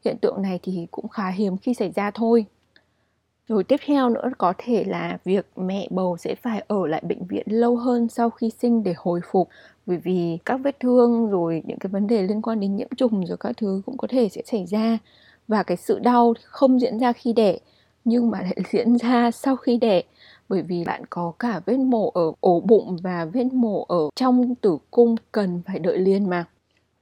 hiện 0.06 0.18
tượng 0.22 0.42
này 0.42 0.60
thì 0.64 0.88
cũng 0.92 1.08
khá 1.08 1.30
hiếm 1.30 1.58
khi 1.58 1.74
xảy 1.74 1.92
ra 1.92 2.12
thôi. 2.12 2.46
Rồi 3.48 3.64
tiếp 3.64 3.80
theo 3.86 4.10
nữa 4.10 4.30
có 4.38 4.54
thể 4.58 4.84
là 4.84 5.18
việc 5.24 5.46
mẹ 5.56 5.88
bầu 5.92 6.18
sẽ 6.18 6.36
phải 6.36 6.64
ở 6.68 6.88
lại 6.88 7.02
bệnh 7.08 7.26
viện 7.26 7.46
lâu 7.46 7.76
hơn 7.76 8.10
sau 8.10 8.30
khi 8.30 8.52
sinh 8.62 8.84
để 8.84 8.94
hồi 8.98 9.22
phục. 9.32 9.50
Bởi 9.86 9.98
vì 9.98 10.38
các 10.46 10.58
vết 10.64 10.80
thương 10.80 11.30
rồi 11.30 11.64
những 11.66 11.80
cái 11.80 11.90
vấn 11.90 12.08
đề 12.08 12.24
liên 12.24 12.42
quan 12.42 12.60
đến 12.60 12.76
nhiễm 12.76 12.88
trùng 12.98 13.26
rồi 13.26 13.38
các 13.38 13.58
thứ 13.58 13.82
cũng 13.86 13.98
có 13.98 14.08
thể 14.12 14.30
sẽ 14.30 14.42
xảy 14.46 14.66
ra. 14.66 14.98
Và 15.48 15.64
cái 15.64 15.78
sự 15.78 16.00
đau 16.00 16.34
không 16.44 16.80
diễn 16.82 17.00
ra 17.00 17.14
khi 17.14 17.34
đẻ, 17.34 17.58
nhưng 18.06 18.30
mà 18.30 18.42
lại 18.42 18.58
diễn 18.72 18.98
ra 18.98 19.32
sau 19.32 19.56
khi 19.56 19.78
đẻ. 19.78 20.02
Bởi 20.50 20.62
vì 20.62 20.84
bạn 20.84 21.04
có 21.10 21.34
cả 21.40 21.62
vết 21.66 21.78
mổ 21.78 22.10
ở 22.10 22.32
ổ 22.40 22.60
bụng 22.60 22.98
và 23.04 23.26
vết 23.26 23.54
mổ 23.54 23.84
ở 23.84 24.10
trong 24.16 24.56
tử 24.56 24.78
cung 24.92 25.16
cần 25.32 25.62
phải 25.66 25.80
đợi 25.80 25.98
liền 25.98 26.30
mà 26.30 26.46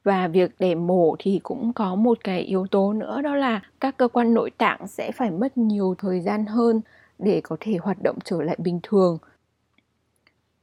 và 0.07 0.27
việc 0.27 0.51
để 0.59 0.75
mổ 0.75 1.15
thì 1.19 1.39
cũng 1.43 1.73
có 1.73 1.95
một 1.95 2.17
cái 2.23 2.41
yếu 2.41 2.67
tố 2.71 2.93
nữa, 2.93 3.21
đó 3.21 3.35
là 3.35 3.61
các 3.79 3.97
cơ 3.97 4.07
quan 4.07 4.33
nội 4.33 4.51
tạng 4.57 4.87
sẽ 4.87 5.11
phải 5.11 5.31
mất 5.31 5.57
nhiều 5.57 5.95
thời 5.97 6.21
gian 6.21 6.45
hơn 6.45 6.81
để 7.19 7.41
có 7.43 7.57
thể 7.59 7.77
hoạt 7.81 7.97
động 8.03 8.17
trở 8.23 8.41
lại 8.41 8.55
bình 8.59 8.79
thường 8.83 9.17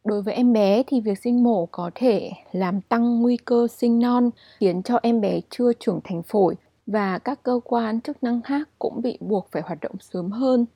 đối 0.04 0.22
với 0.22 0.34
em 0.34 0.52
bé 0.52 0.82
thì 0.86 1.00
việc 1.00 1.18
sinh 1.18 1.42
mổ 1.44 1.66
có 1.66 1.90
thể 1.94 2.30
làm 2.52 2.80
tăng 2.80 3.22
nguy 3.22 3.36
cơ 3.36 3.66
sinh 3.68 4.00
non, 4.00 4.30
khiến 4.58 4.82
cho 4.82 4.98
em 5.02 5.20
bé 5.20 5.40
chưa 5.50 5.72
trưởng 5.72 6.00
thành 6.04 6.22
phổi 6.22 6.54
và 6.86 7.18
các 7.18 7.42
cơ 7.42 7.60
quan 7.64 8.00
chức 8.00 8.22
năng 8.22 8.42
khác 8.42 8.68
cũng 8.78 9.02
bị 9.02 9.18
buộc 9.20 9.48
phải 9.50 9.62
hoạt 9.62 9.80
động 9.80 9.96
sớm 10.00 10.30
hơn 10.30 10.66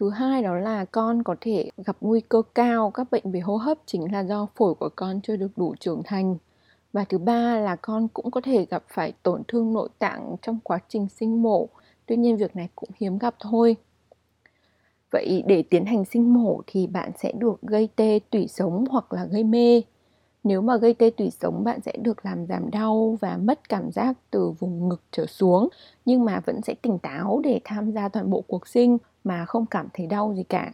Thứ 0.00 0.10
hai 0.10 0.42
đó 0.42 0.54
là 0.54 0.84
con 0.84 1.22
có 1.22 1.36
thể 1.40 1.70
gặp 1.86 1.96
nguy 2.00 2.20
cơ 2.20 2.42
cao, 2.54 2.90
các 2.90 3.10
bệnh 3.10 3.32
về 3.32 3.40
hô 3.40 3.56
hấp 3.56 3.78
chính 3.86 4.12
là 4.12 4.20
do 4.20 4.46
phổi 4.56 4.74
của 4.74 4.88
con 4.96 5.20
chưa 5.20 5.36
được 5.36 5.48
đủ 5.56 5.74
trưởng 5.80 6.02
thành. 6.04 6.36
Và 6.92 7.04
thứ 7.04 7.18
ba 7.18 7.56
là 7.56 7.76
con 7.76 8.08
cũng 8.08 8.30
có 8.30 8.40
thể 8.40 8.66
gặp 8.70 8.84
phải 8.88 9.12
tổn 9.22 9.42
thương 9.48 9.72
nội 9.72 9.88
tạng 9.98 10.36
trong 10.42 10.58
quá 10.62 10.78
trình 10.88 11.08
sinh 11.08 11.42
mổ. 11.42 11.68
Tuy 12.06 12.16
nhiên 12.16 12.36
việc 12.36 12.56
này 12.56 12.68
cũng 12.76 12.90
hiếm 12.96 13.18
gặp 13.18 13.34
thôi. 13.40 13.76
Vậy 15.10 15.42
để 15.46 15.62
tiến 15.62 15.84
hành 15.86 16.04
sinh 16.04 16.34
mổ 16.34 16.60
thì 16.66 16.86
bạn 16.86 17.10
sẽ 17.18 17.32
được 17.32 17.62
gây 17.62 17.88
tê 17.96 18.20
tủy 18.30 18.48
sống 18.48 18.84
hoặc 18.90 19.12
là 19.12 19.24
gây 19.24 19.44
mê. 19.44 19.82
Nếu 20.44 20.62
mà 20.62 20.76
gây 20.76 20.94
tê 20.94 21.10
tủy 21.10 21.30
sống, 21.30 21.64
bạn 21.64 21.80
sẽ 21.80 21.92
được 22.02 22.24
làm 22.24 22.46
giảm 22.46 22.70
đau 22.70 23.16
và 23.20 23.36
mất 23.36 23.68
cảm 23.68 23.92
giác 23.92 24.18
từ 24.30 24.50
vùng 24.50 24.88
ngực 24.88 25.02
trở 25.10 25.26
xuống 25.26 25.68
nhưng 26.04 26.24
mà 26.24 26.40
vẫn 26.46 26.62
sẽ 26.62 26.74
tỉnh 26.74 26.98
táo 26.98 27.40
để 27.44 27.60
tham 27.64 27.92
gia 27.92 28.08
toàn 28.08 28.30
bộ 28.30 28.40
cuộc 28.40 28.66
sinh 28.66 28.98
mà 29.24 29.44
không 29.44 29.66
cảm 29.66 29.88
thấy 29.94 30.06
đau 30.06 30.34
gì 30.36 30.42
cả. 30.42 30.72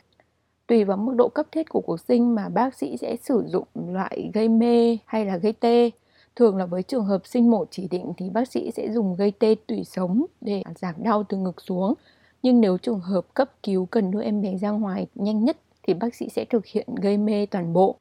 Tùy 0.66 0.85
vào 0.85 0.97
mức 0.97 1.14
độ 1.16 1.28
cấp 1.28 1.47
thiết 1.52 1.68
của 1.68 1.80
cuộc 1.80 2.00
sinh 2.00 2.35
mà 2.35 2.49
bác 2.49 2.75
sĩ 2.75 2.97
sẽ 2.97 3.16
sử 3.16 3.44
dụng 3.47 3.66
loại 3.75 4.30
gây 4.35 4.49
mê 4.49 4.99
hay 5.06 5.25
là 5.26 5.37
gây 5.37 5.52
tê. 5.52 5.90
Thường 6.37 6.57
là 6.57 6.67
với 6.67 6.83
trường 6.83 7.05
hợp 7.05 7.26
sinh 7.26 7.50
mổ 7.50 7.64
chỉ 7.71 7.88
định 7.88 8.12
thì 8.17 8.31
bác 8.31 8.49
sĩ 8.49 8.71
sẽ 8.71 8.91
dùng 8.93 9.17
gây 9.17 9.33
tê 9.38 9.55
tủy 9.67 9.85
sống 9.85 10.25
để 10.41 10.62
giảm 10.76 10.95
đau 10.99 11.25
từ 11.29 11.37
ngực 11.37 11.61
xuống. 11.61 11.95
Nhưng 12.43 12.61
nếu 12.61 12.79
trường 12.79 13.00
hợp 13.00 13.35
cấp 13.35 13.50
cứu 13.62 13.87
cần 13.87 14.11
đưa 14.11 14.23
em 14.23 14.43
bé 14.43 14.57
ra 14.57 14.71
ngoài 14.71 15.07
nhanh 15.14 15.45
nhất 15.45 15.57
thì 15.83 15.95
bác 15.95 16.14
sĩ 16.14 16.29
sẽ 16.29 16.45
thực 16.45 16.67
hiện 16.67 16.87
gây 16.95 17.19
mê 17.19 17.47
toàn 17.47 17.73
bộ. 17.73 17.97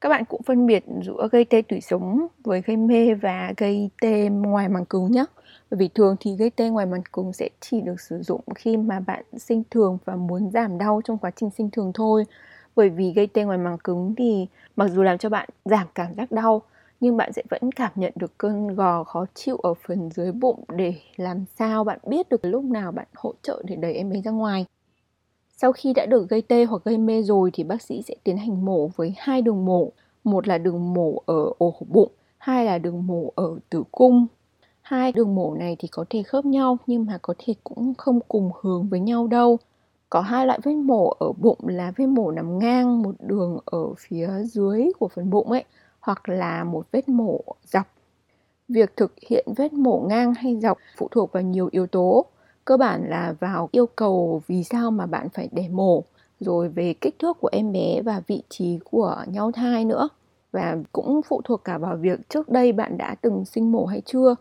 Các 0.00 0.08
bạn 0.08 0.24
cũng 0.24 0.42
phân 0.42 0.66
biệt 0.66 0.84
giữa 1.02 1.28
gây 1.32 1.44
tê 1.44 1.62
tủy 1.62 1.80
sống 1.80 2.26
với 2.44 2.62
gây 2.66 2.76
mê 2.76 3.14
và 3.14 3.52
gây 3.56 3.90
tê 4.00 4.28
ngoài 4.28 4.68
màng 4.68 4.84
cứng 4.84 5.12
nhé. 5.12 5.24
Bởi 5.70 5.78
vì 5.78 5.88
thường 5.88 6.16
thì 6.20 6.36
gây 6.36 6.50
tê 6.50 6.68
ngoài 6.68 6.86
màng 6.86 7.02
cứng 7.12 7.32
sẽ 7.32 7.48
chỉ 7.60 7.80
được 7.80 8.00
sử 8.00 8.22
dụng 8.22 8.40
khi 8.54 8.76
mà 8.76 9.00
bạn 9.00 9.24
sinh 9.38 9.62
thường 9.70 9.98
và 10.04 10.16
muốn 10.16 10.50
giảm 10.50 10.78
đau 10.78 11.00
trong 11.04 11.18
quá 11.18 11.30
trình 11.36 11.50
sinh 11.50 11.70
thường 11.70 11.92
thôi. 11.94 12.24
Bởi 12.76 12.88
vì 12.88 13.12
gây 13.12 13.26
tê 13.26 13.44
ngoài 13.44 13.58
màng 13.58 13.78
cứng 13.78 14.14
thì 14.16 14.46
mặc 14.76 14.90
dù 14.90 15.02
làm 15.02 15.18
cho 15.18 15.28
bạn 15.28 15.48
giảm 15.64 15.86
cảm 15.94 16.14
giác 16.14 16.32
đau 16.32 16.62
nhưng 17.00 17.16
bạn 17.16 17.32
sẽ 17.32 17.42
vẫn 17.50 17.72
cảm 17.72 17.92
nhận 17.94 18.12
được 18.16 18.38
cơn 18.38 18.68
gò 18.68 19.04
khó 19.04 19.24
chịu 19.34 19.56
ở 19.56 19.74
phần 19.86 20.10
dưới 20.10 20.32
bụng 20.32 20.64
để 20.68 20.94
làm 21.16 21.44
sao 21.58 21.84
bạn 21.84 21.98
biết 22.06 22.28
được 22.28 22.44
lúc 22.44 22.64
nào 22.64 22.92
bạn 22.92 23.06
hỗ 23.14 23.34
trợ 23.42 23.62
để 23.66 23.76
đẩy 23.76 23.94
em 23.94 24.10
bé 24.10 24.20
ra 24.20 24.30
ngoài. 24.30 24.66
Sau 25.56 25.72
khi 25.72 25.92
đã 25.92 26.06
được 26.06 26.28
gây 26.28 26.42
tê 26.42 26.64
hoặc 26.64 26.82
gây 26.84 26.98
mê 26.98 27.22
rồi 27.22 27.50
thì 27.52 27.64
bác 27.64 27.82
sĩ 27.82 28.02
sẽ 28.02 28.14
tiến 28.24 28.36
hành 28.36 28.64
mổ 28.64 28.88
với 28.96 29.14
hai 29.16 29.42
đường 29.42 29.64
mổ. 29.64 29.92
Một 30.24 30.48
là 30.48 30.58
đường 30.58 30.94
mổ 30.94 31.22
ở 31.26 31.52
ổ 31.58 31.74
bụng, 31.88 32.12
hai 32.38 32.64
là 32.64 32.78
đường 32.78 33.06
mổ 33.06 33.32
ở 33.36 33.58
tử 33.70 33.82
cung. 33.92 34.26
Hai 34.82 35.12
đường 35.12 35.34
mổ 35.34 35.54
này 35.54 35.76
thì 35.78 35.88
có 35.88 36.04
thể 36.10 36.22
khớp 36.22 36.44
nhau 36.44 36.78
nhưng 36.86 37.06
mà 37.06 37.18
có 37.22 37.34
thể 37.38 37.54
cũng 37.64 37.94
không 37.94 38.20
cùng 38.28 38.50
hướng 38.60 38.88
với 38.88 39.00
nhau 39.00 39.26
đâu. 39.26 39.58
Có 40.10 40.20
hai 40.20 40.46
loại 40.46 40.58
vết 40.62 40.74
mổ 40.74 41.08
ở 41.08 41.32
bụng 41.32 41.58
là 41.62 41.92
vết 41.96 42.06
mổ 42.06 42.30
nằm 42.30 42.58
ngang 42.58 43.02
một 43.02 43.14
đường 43.20 43.58
ở 43.64 43.94
phía 43.98 44.30
dưới 44.44 44.86
của 44.98 45.08
phần 45.08 45.30
bụng 45.30 45.50
ấy 45.50 45.64
hoặc 46.00 46.28
là 46.28 46.64
một 46.64 46.86
vết 46.92 47.08
mổ 47.08 47.40
dọc. 47.64 47.86
Việc 48.68 48.96
thực 48.96 49.12
hiện 49.28 49.46
vết 49.56 49.72
mổ 49.72 50.06
ngang 50.08 50.34
hay 50.34 50.56
dọc 50.60 50.78
phụ 50.96 51.08
thuộc 51.10 51.32
vào 51.32 51.42
nhiều 51.42 51.68
yếu 51.72 51.86
tố. 51.86 52.24
Cơ 52.64 52.76
bản 52.76 53.10
là 53.10 53.34
vào 53.40 53.68
yêu 53.72 53.86
cầu 53.86 54.42
vì 54.46 54.64
sao 54.64 54.90
mà 54.90 55.06
bạn 55.06 55.28
phải 55.28 55.48
để 55.52 55.68
mổ, 55.68 56.04
rồi 56.40 56.68
về 56.68 56.94
kích 57.00 57.18
thước 57.18 57.36
của 57.40 57.48
em 57.52 57.72
bé 57.72 58.02
và 58.04 58.22
vị 58.26 58.42
trí 58.48 58.78
của 58.84 59.24
nhau 59.26 59.52
thai 59.52 59.84
nữa. 59.84 60.08
Và 60.52 60.76
cũng 60.92 61.20
phụ 61.28 61.40
thuộc 61.44 61.64
cả 61.64 61.78
vào 61.78 61.96
việc 61.96 62.28
trước 62.28 62.48
đây 62.48 62.72
bạn 62.72 62.98
đã 62.98 63.14
từng 63.20 63.44
sinh 63.44 63.72
mổ 63.72 63.86
hay 63.86 64.02
chưa 64.06 64.34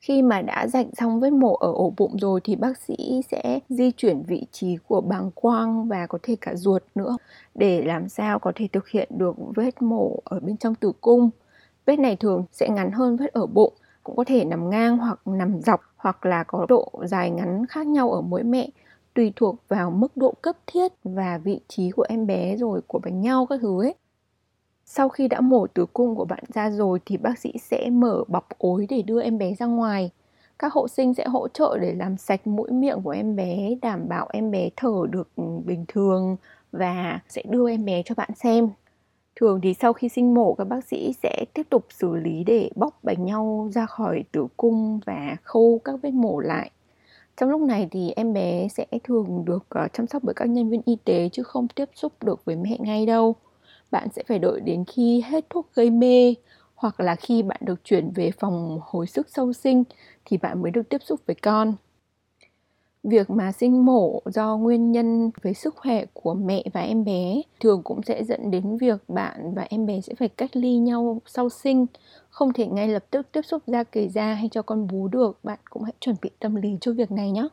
khi 0.00 0.22
mà 0.22 0.42
đã 0.42 0.66
rạch 0.66 0.86
xong 0.92 1.20
vết 1.20 1.30
mổ 1.32 1.54
ở 1.54 1.72
ổ 1.72 1.92
bụng 1.96 2.18
rồi 2.18 2.40
thì 2.44 2.56
bác 2.56 2.78
sĩ 2.78 3.20
sẽ 3.30 3.60
di 3.68 3.90
chuyển 3.90 4.22
vị 4.22 4.46
trí 4.52 4.76
của 4.88 5.00
bàng 5.00 5.30
quang 5.34 5.88
và 5.88 6.06
có 6.06 6.18
thể 6.22 6.36
cả 6.40 6.54
ruột 6.54 6.82
nữa 6.94 7.16
để 7.54 7.82
làm 7.84 8.08
sao 8.08 8.38
có 8.38 8.52
thể 8.54 8.68
thực 8.72 8.88
hiện 8.88 9.08
được 9.18 9.36
vết 9.56 9.82
mổ 9.82 10.18
ở 10.24 10.40
bên 10.40 10.56
trong 10.56 10.74
tử 10.74 10.92
cung 11.00 11.30
vết 11.86 11.98
này 11.98 12.16
thường 12.16 12.44
sẽ 12.52 12.68
ngắn 12.68 12.90
hơn 12.92 13.16
vết 13.16 13.32
ở 13.32 13.46
bụng, 13.46 13.72
cũng 14.04 14.16
có 14.16 14.24
thể 14.26 14.44
nằm 14.44 14.70
ngang 14.70 14.98
hoặc 14.98 15.20
nằm 15.26 15.60
dọc 15.60 15.80
hoặc 15.96 16.26
là 16.26 16.44
có 16.44 16.66
độ 16.68 16.92
dài 17.04 17.30
ngắn 17.30 17.66
khác 17.66 17.86
nhau 17.86 18.10
ở 18.12 18.20
mỗi 18.20 18.42
mẹ, 18.42 18.68
tùy 19.14 19.32
thuộc 19.36 19.56
vào 19.68 19.90
mức 19.90 20.16
độ 20.16 20.34
cấp 20.42 20.56
thiết 20.66 20.92
và 21.04 21.38
vị 21.38 21.60
trí 21.68 21.90
của 21.90 22.04
em 22.08 22.26
bé 22.26 22.56
rồi 22.56 22.80
của 22.86 22.98
bánh 22.98 23.20
nhau 23.20 23.46
các 23.46 23.58
thứ 23.62 23.82
ấy. 23.82 23.94
Sau 24.86 25.08
khi 25.08 25.28
đã 25.28 25.40
mổ 25.40 25.66
tử 25.66 25.86
cung 25.92 26.14
của 26.14 26.24
bạn 26.24 26.44
ra 26.54 26.70
rồi 26.70 27.00
thì 27.06 27.16
bác 27.16 27.38
sĩ 27.38 27.52
sẽ 27.60 27.90
mở 27.90 28.24
bọc 28.28 28.48
ối 28.58 28.86
để 28.88 29.02
đưa 29.02 29.22
em 29.22 29.38
bé 29.38 29.54
ra 29.54 29.66
ngoài. 29.66 30.10
Các 30.58 30.72
hộ 30.72 30.88
sinh 30.88 31.14
sẽ 31.14 31.24
hỗ 31.26 31.48
trợ 31.48 31.78
để 31.80 31.94
làm 31.94 32.16
sạch 32.16 32.46
mũi 32.46 32.70
miệng 32.70 33.00
của 33.04 33.10
em 33.10 33.36
bé, 33.36 33.74
đảm 33.82 34.08
bảo 34.08 34.28
em 34.32 34.50
bé 34.50 34.68
thở 34.76 34.94
được 35.10 35.28
ừ, 35.36 35.42
bình 35.64 35.84
thường 35.88 36.36
và 36.72 37.20
sẽ 37.28 37.42
đưa 37.48 37.70
em 37.70 37.84
bé 37.84 38.02
cho 38.04 38.14
bạn 38.14 38.30
xem. 38.34 38.68
Thường 39.40 39.60
thì 39.62 39.74
sau 39.74 39.92
khi 39.92 40.08
sinh 40.08 40.34
mổ 40.34 40.54
các 40.54 40.64
bác 40.64 40.84
sĩ 40.84 41.12
sẽ 41.22 41.44
tiếp 41.54 41.66
tục 41.70 41.86
xử 41.90 42.16
lý 42.16 42.44
để 42.44 42.70
bóc 42.76 42.98
bánh 43.02 43.24
nhau 43.24 43.70
ra 43.74 43.86
khỏi 43.86 44.24
tử 44.32 44.46
cung 44.56 45.00
và 45.06 45.36
khâu 45.42 45.80
các 45.84 45.94
vết 46.02 46.10
mổ 46.10 46.40
lại. 46.40 46.70
Trong 47.36 47.50
lúc 47.50 47.60
này 47.60 47.88
thì 47.90 48.12
em 48.16 48.32
bé 48.32 48.68
sẽ 48.68 48.86
thường 49.04 49.44
được 49.44 49.66
ờ, 49.68 49.88
chăm 49.92 50.06
sóc 50.06 50.22
bởi 50.24 50.34
các 50.34 50.48
nhân 50.48 50.70
viên 50.70 50.82
y 50.84 50.96
tế 51.04 51.28
chứ 51.32 51.42
không 51.42 51.68
tiếp 51.68 51.90
xúc 51.94 52.12
được 52.22 52.44
với 52.44 52.56
mẹ 52.56 52.76
ngay 52.80 53.06
đâu. 53.06 53.34
Bạn 53.90 54.08
sẽ 54.16 54.22
phải 54.28 54.38
đợi 54.38 54.60
đến 54.60 54.84
khi 54.84 55.20
hết 55.20 55.50
thuốc 55.50 55.74
gây 55.74 55.90
mê, 55.90 56.34
hoặc 56.74 57.00
là 57.00 57.16
khi 57.16 57.42
bạn 57.42 57.60
được 57.64 57.84
chuyển 57.84 58.10
về 58.10 58.30
phòng 58.40 58.80
hồi 58.82 59.06
sức 59.06 59.28
sau 59.28 59.52
sinh 59.52 59.84
thì 60.24 60.36
bạn 60.36 60.62
mới 60.62 60.70
được 60.70 60.88
tiếp 60.88 61.00
xúc 61.04 61.20
với 61.26 61.36
con. 61.42 61.74
Việc 63.02 63.30
mà 63.30 63.52
sinh 63.52 63.84
mổ 63.84 64.22
do 64.24 64.56
nguyên 64.56 64.92
nhân 64.92 65.30
với 65.42 65.54
sức 65.54 65.76
khỏe 65.76 66.04
của 66.12 66.34
mẹ 66.34 66.64
và 66.72 66.80
em 66.80 67.04
bé 67.04 67.42
thường 67.60 67.82
cũng 67.82 68.02
sẽ 68.02 68.24
dẫn 68.24 68.50
đến 68.50 68.76
việc 68.76 69.08
bạn 69.08 69.54
và 69.54 69.66
em 69.70 69.86
bé 69.86 70.00
sẽ 70.00 70.14
phải 70.18 70.28
cách 70.28 70.56
ly 70.56 70.76
nhau 70.76 71.20
sau 71.26 71.48
sinh, 71.48 71.86
không 72.28 72.52
thể 72.52 72.66
ngay 72.66 72.88
lập 72.88 73.04
tức 73.10 73.32
tiếp 73.32 73.42
xúc 73.42 73.62
da 73.66 73.84
kề 73.84 74.08
da 74.08 74.34
hay 74.34 74.48
cho 74.52 74.62
con 74.62 74.86
bú 74.86 75.08
được. 75.08 75.38
Bạn 75.44 75.58
cũng 75.70 75.82
hãy 75.82 75.94
chuẩn 76.00 76.16
bị 76.22 76.30
tâm 76.40 76.54
lý 76.54 76.78
cho 76.80 76.92
việc 76.92 77.10
này 77.10 77.30
nhé 77.30 77.48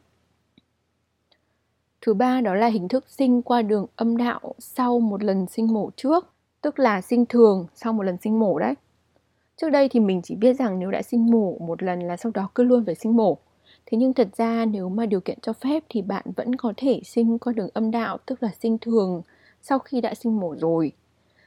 thứ 2.05 2.13
ba 2.13 2.41
đó 2.41 2.55
là 2.55 2.67
hình 2.67 2.87
thức 2.87 3.05
sinh 3.09 3.41
qua 3.41 3.61
đường 3.61 3.85
âm 3.95 4.17
đạo 4.17 4.55
sau 4.59 4.99
một 4.99 5.23
lần 5.23 5.45
sinh 5.47 5.73
mổ 5.73 5.89
trước 5.95 6.27
tức 6.61 6.79
là 6.79 7.01
sinh 7.01 7.25
thường 7.25 7.67
sau 7.75 7.93
một 7.93 8.03
lần 8.03 8.17
sinh 8.23 8.39
mổ 8.39 8.59
đấy 8.59 8.73
trước 9.57 9.69
đây 9.69 9.89
thì 9.89 9.99
mình 9.99 10.21
chỉ 10.21 10.35
biết 10.35 10.53
rằng 10.53 10.79
nếu 10.79 10.91
đã 10.91 11.01
sinh 11.01 11.31
mổ 11.31 11.57
một 11.59 11.83
lần 11.83 11.99
là 11.99 12.17
sau 12.17 12.31
đó 12.35 12.49
cứ 12.55 12.63
luôn 12.63 12.85
phải 12.85 12.95
sinh 12.95 13.17
mổ 13.17 13.37
Thế 13.85 13.97
nhưng 13.97 14.13
thật 14.13 14.27
ra 14.37 14.65
nếu 14.65 14.89
mà 14.89 15.05
điều 15.05 15.19
kiện 15.21 15.37
cho 15.41 15.53
phép 15.53 15.83
thì 15.89 16.01
bạn 16.01 16.25
vẫn 16.35 16.55
có 16.55 16.73
thể 16.77 17.01
sinh 17.05 17.39
qua 17.39 17.53
đường 17.53 17.69
âm 17.73 17.91
đạo, 17.91 18.17
tức 18.25 18.43
là 18.43 18.49
sinh 18.61 18.77
thường 18.77 19.21
sau 19.61 19.79
khi 19.79 20.01
đã 20.01 20.13
sinh 20.13 20.39
mổ 20.39 20.55
rồi. 20.55 20.91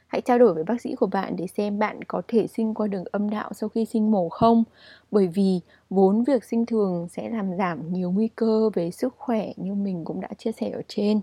Hãy 0.07 0.21
trao 0.21 0.39
đổi 0.39 0.53
với 0.53 0.63
bác 0.63 0.81
sĩ 0.81 0.95
của 0.95 1.07
bạn 1.07 1.35
để 1.35 1.47
xem 1.47 1.79
bạn 1.79 2.03
có 2.03 2.21
thể 2.27 2.47
sinh 2.47 2.73
qua 2.73 2.87
đường 2.87 3.03
âm 3.11 3.29
đạo 3.29 3.53
sau 3.53 3.69
khi 3.69 3.85
sinh 3.85 4.11
mổ 4.11 4.29
không, 4.29 4.63
bởi 5.11 5.27
vì 5.27 5.59
vốn 5.89 6.23
việc 6.23 6.43
sinh 6.43 6.65
thường 6.65 7.07
sẽ 7.09 7.29
làm 7.29 7.57
giảm 7.57 7.93
nhiều 7.93 8.11
nguy 8.11 8.27
cơ 8.35 8.69
về 8.73 8.91
sức 8.91 9.15
khỏe 9.17 9.53
như 9.55 9.73
mình 9.73 10.05
cũng 10.05 10.21
đã 10.21 10.29
chia 10.37 10.51
sẻ 10.51 10.69
ở 10.69 10.81
trên. 10.87 11.21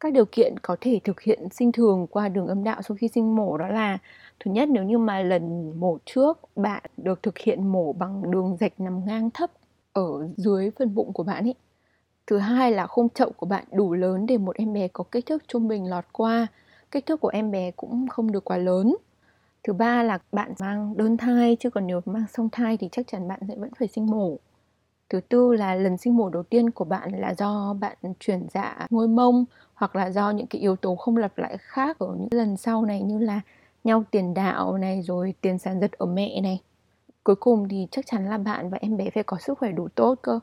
Các 0.00 0.12
điều 0.12 0.24
kiện 0.32 0.58
có 0.62 0.76
thể 0.80 1.00
thực 1.04 1.20
hiện 1.20 1.48
sinh 1.50 1.72
thường 1.72 2.06
qua 2.06 2.28
đường 2.28 2.46
âm 2.46 2.64
đạo 2.64 2.82
sau 2.82 2.96
khi 3.00 3.08
sinh 3.08 3.36
mổ 3.36 3.58
đó 3.58 3.68
là 3.68 3.98
Thứ 4.40 4.50
nhất 4.50 4.68
nếu 4.68 4.84
như 4.84 4.98
mà 4.98 5.22
lần 5.22 5.72
mổ 5.80 5.98
trước 6.04 6.38
bạn 6.56 6.82
được 6.96 7.22
thực 7.22 7.38
hiện 7.38 7.66
mổ 7.72 7.92
bằng 7.92 8.30
đường 8.30 8.56
rạch 8.60 8.80
nằm 8.80 9.06
ngang 9.06 9.30
thấp 9.30 9.50
ở 9.92 10.28
dưới 10.36 10.70
phần 10.78 10.94
bụng 10.94 11.12
của 11.12 11.22
bạn 11.22 11.44
ấy. 11.44 11.54
Thứ 12.26 12.38
hai 12.38 12.72
là 12.72 12.86
khung 12.86 13.08
chậu 13.08 13.30
của 13.36 13.46
bạn 13.46 13.64
đủ 13.72 13.94
lớn 13.94 14.26
để 14.26 14.38
một 14.38 14.56
em 14.56 14.72
bé 14.72 14.88
có 14.88 15.04
kích 15.10 15.26
thước 15.26 15.48
trung 15.48 15.68
bình 15.68 15.90
lọt 15.90 16.04
qua 16.12 16.46
kích 16.94 17.06
thước 17.06 17.20
của 17.20 17.28
em 17.28 17.50
bé 17.50 17.70
cũng 17.70 18.08
không 18.08 18.32
được 18.32 18.44
quá 18.44 18.56
lớn. 18.56 18.96
Thứ 19.64 19.72
ba 19.72 20.02
là 20.02 20.18
bạn 20.32 20.54
mang 20.60 20.96
đơn 20.96 21.16
thai, 21.16 21.56
chứ 21.60 21.70
còn 21.70 21.86
nếu 21.86 22.00
mang 22.04 22.24
song 22.32 22.48
thai 22.52 22.76
thì 22.76 22.88
chắc 22.92 23.06
chắn 23.06 23.28
bạn 23.28 23.40
sẽ 23.48 23.54
vẫn 23.56 23.70
phải 23.78 23.88
sinh 23.88 24.06
mổ. 24.06 24.36
Thứ 25.08 25.20
tư 25.20 25.54
là 25.54 25.74
lần 25.74 25.96
sinh 25.96 26.16
mổ 26.16 26.28
đầu 26.28 26.42
tiên 26.42 26.70
của 26.70 26.84
bạn 26.84 27.12
là 27.12 27.34
do 27.34 27.74
bạn 27.80 27.96
chuyển 28.20 28.46
dạ 28.50 28.86
ngôi 28.90 29.08
mông, 29.08 29.44
hoặc 29.74 29.96
là 29.96 30.10
do 30.10 30.30
những 30.30 30.46
cái 30.46 30.60
yếu 30.60 30.76
tố 30.76 30.94
không 30.96 31.16
lặp 31.16 31.38
lại 31.38 31.56
khác 31.60 31.98
ở 31.98 32.16
những 32.18 32.28
lần 32.30 32.56
sau 32.56 32.84
này 32.84 33.02
như 33.02 33.18
là 33.18 33.40
nhau 33.84 34.04
tiền 34.10 34.34
đạo 34.34 34.78
này, 34.78 35.02
rồi 35.02 35.34
tiền 35.40 35.58
sản 35.58 35.80
giật 35.80 35.92
ở 35.92 36.06
mẹ 36.06 36.40
này. 36.40 36.60
Cuối 37.24 37.36
cùng 37.36 37.68
thì 37.68 37.86
chắc 37.90 38.06
chắn 38.06 38.30
là 38.30 38.38
bạn 38.38 38.70
và 38.70 38.78
em 38.80 38.96
bé 38.96 39.10
phải 39.10 39.22
có 39.22 39.38
sức 39.40 39.58
khỏe 39.58 39.72
đủ 39.72 39.88
tốt 39.88 40.18
cơ. 40.22 40.40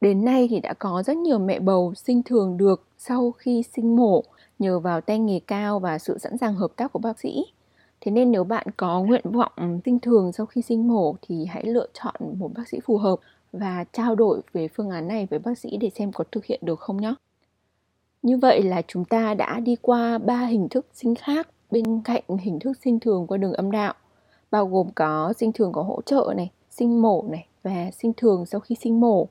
Đến 0.00 0.24
nay 0.24 0.46
thì 0.50 0.60
đã 0.60 0.74
có 0.74 1.02
rất 1.02 1.16
nhiều 1.16 1.38
mẹ 1.38 1.60
bầu 1.60 1.94
sinh 1.94 2.22
thường 2.22 2.56
được 2.56 2.86
sau 2.98 3.32
khi 3.32 3.62
sinh 3.62 3.96
mổ 3.96 4.24
nhờ 4.60 4.78
vào 4.78 5.00
tay 5.00 5.18
nghề 5.18 5.40
cao 5.46 5.78
và 5.78 5.98
sự 5.98 6.18
sẵn 6.18 6.38
sàng 6.38 6.54
hợp 6.54 6.70
tác 6.76 6.92
của 6.92 6.98
bác 6.98 7.18
sĩ 7.20 7.44
thế 8.00 8.12
nên 8.12 8.32
nếu 8.32 8.44
bạn 8.44 8.66
có 8.76 9.02
nguyện 9.02 9.30
vọng 9.32 9.80
sinh 9.84 10.00
thường 10.00 10.32
sau 10.32 10.46
khi 10.46 10.62
sinh 10.62 10.88
mổ 10.88 11.16
thì 11.22 11.44
hãy 11.44 11.64
lựa 11.64 11.86
chọn 11.92 12.14
một 12.38 12.50
bác 12.54 12.68
sĩ 12.68 12.80
phù 12.84 12.98
hợp 12.98 13.16
và 13.52 13.84
trao 13.92 14.14
đổi 14.14 14.40
về 14.52 14.68
phương 14.68 14.90
án 14.90 15.08
này 15.08 15.26
với 15.30 15.38
bác 15.38 15.58
sĩ 15.58 15.76
để 15.76 15.90
xem 15.90 16.12
có 16.12 16.24
thực 16.32 16.44
hiện 16.44 16.60
được 16.62 16.80
không 16.80 16.96
nhé 16.96 17.14
như 18.22 18.38
vậy 18.38 18.62
là 18.62 18.82
chúng 18.88 19.04
ta 19.04 19.34
đã 19.34 19.60
đi 19.60 19.76
qua 19.82 20.18
ba 20.18 20.46
hình 20.46 20.68
thức 20.68 20.86
sinh 20.92 21.14
khác 21.14 21.48
bên 21.70 22.00
cạnh 22.04 22.22
hình 22.40 22.58
thức 22.58 22.72
sinh 22.84 23.00
thường 23.00 23.26
qua 23.26 23.38
đường 23.38 23.52
âm 23.52 23.70
đạo 23.70 23.94
bao 24.50 24.66
gồm 24.66 24.90
có 24.94 25.32
sinh 25.36 25.52
thường 25.52 25.72
có 25.72 25.82
hỗ 25.82 26.02
trợ 26.02 26.32
này, 26.36 26.50
sinh 26.70 27.02
mổ 27.02 27.24
này 27.28 27.46
và 27.62 27.90
sinh 27.90 28.12
thường 28.16 28.46
sau 28.46 28.60
khi 28.60 28.74
sinh 28.74 29.00
mổ. 29.00 29.28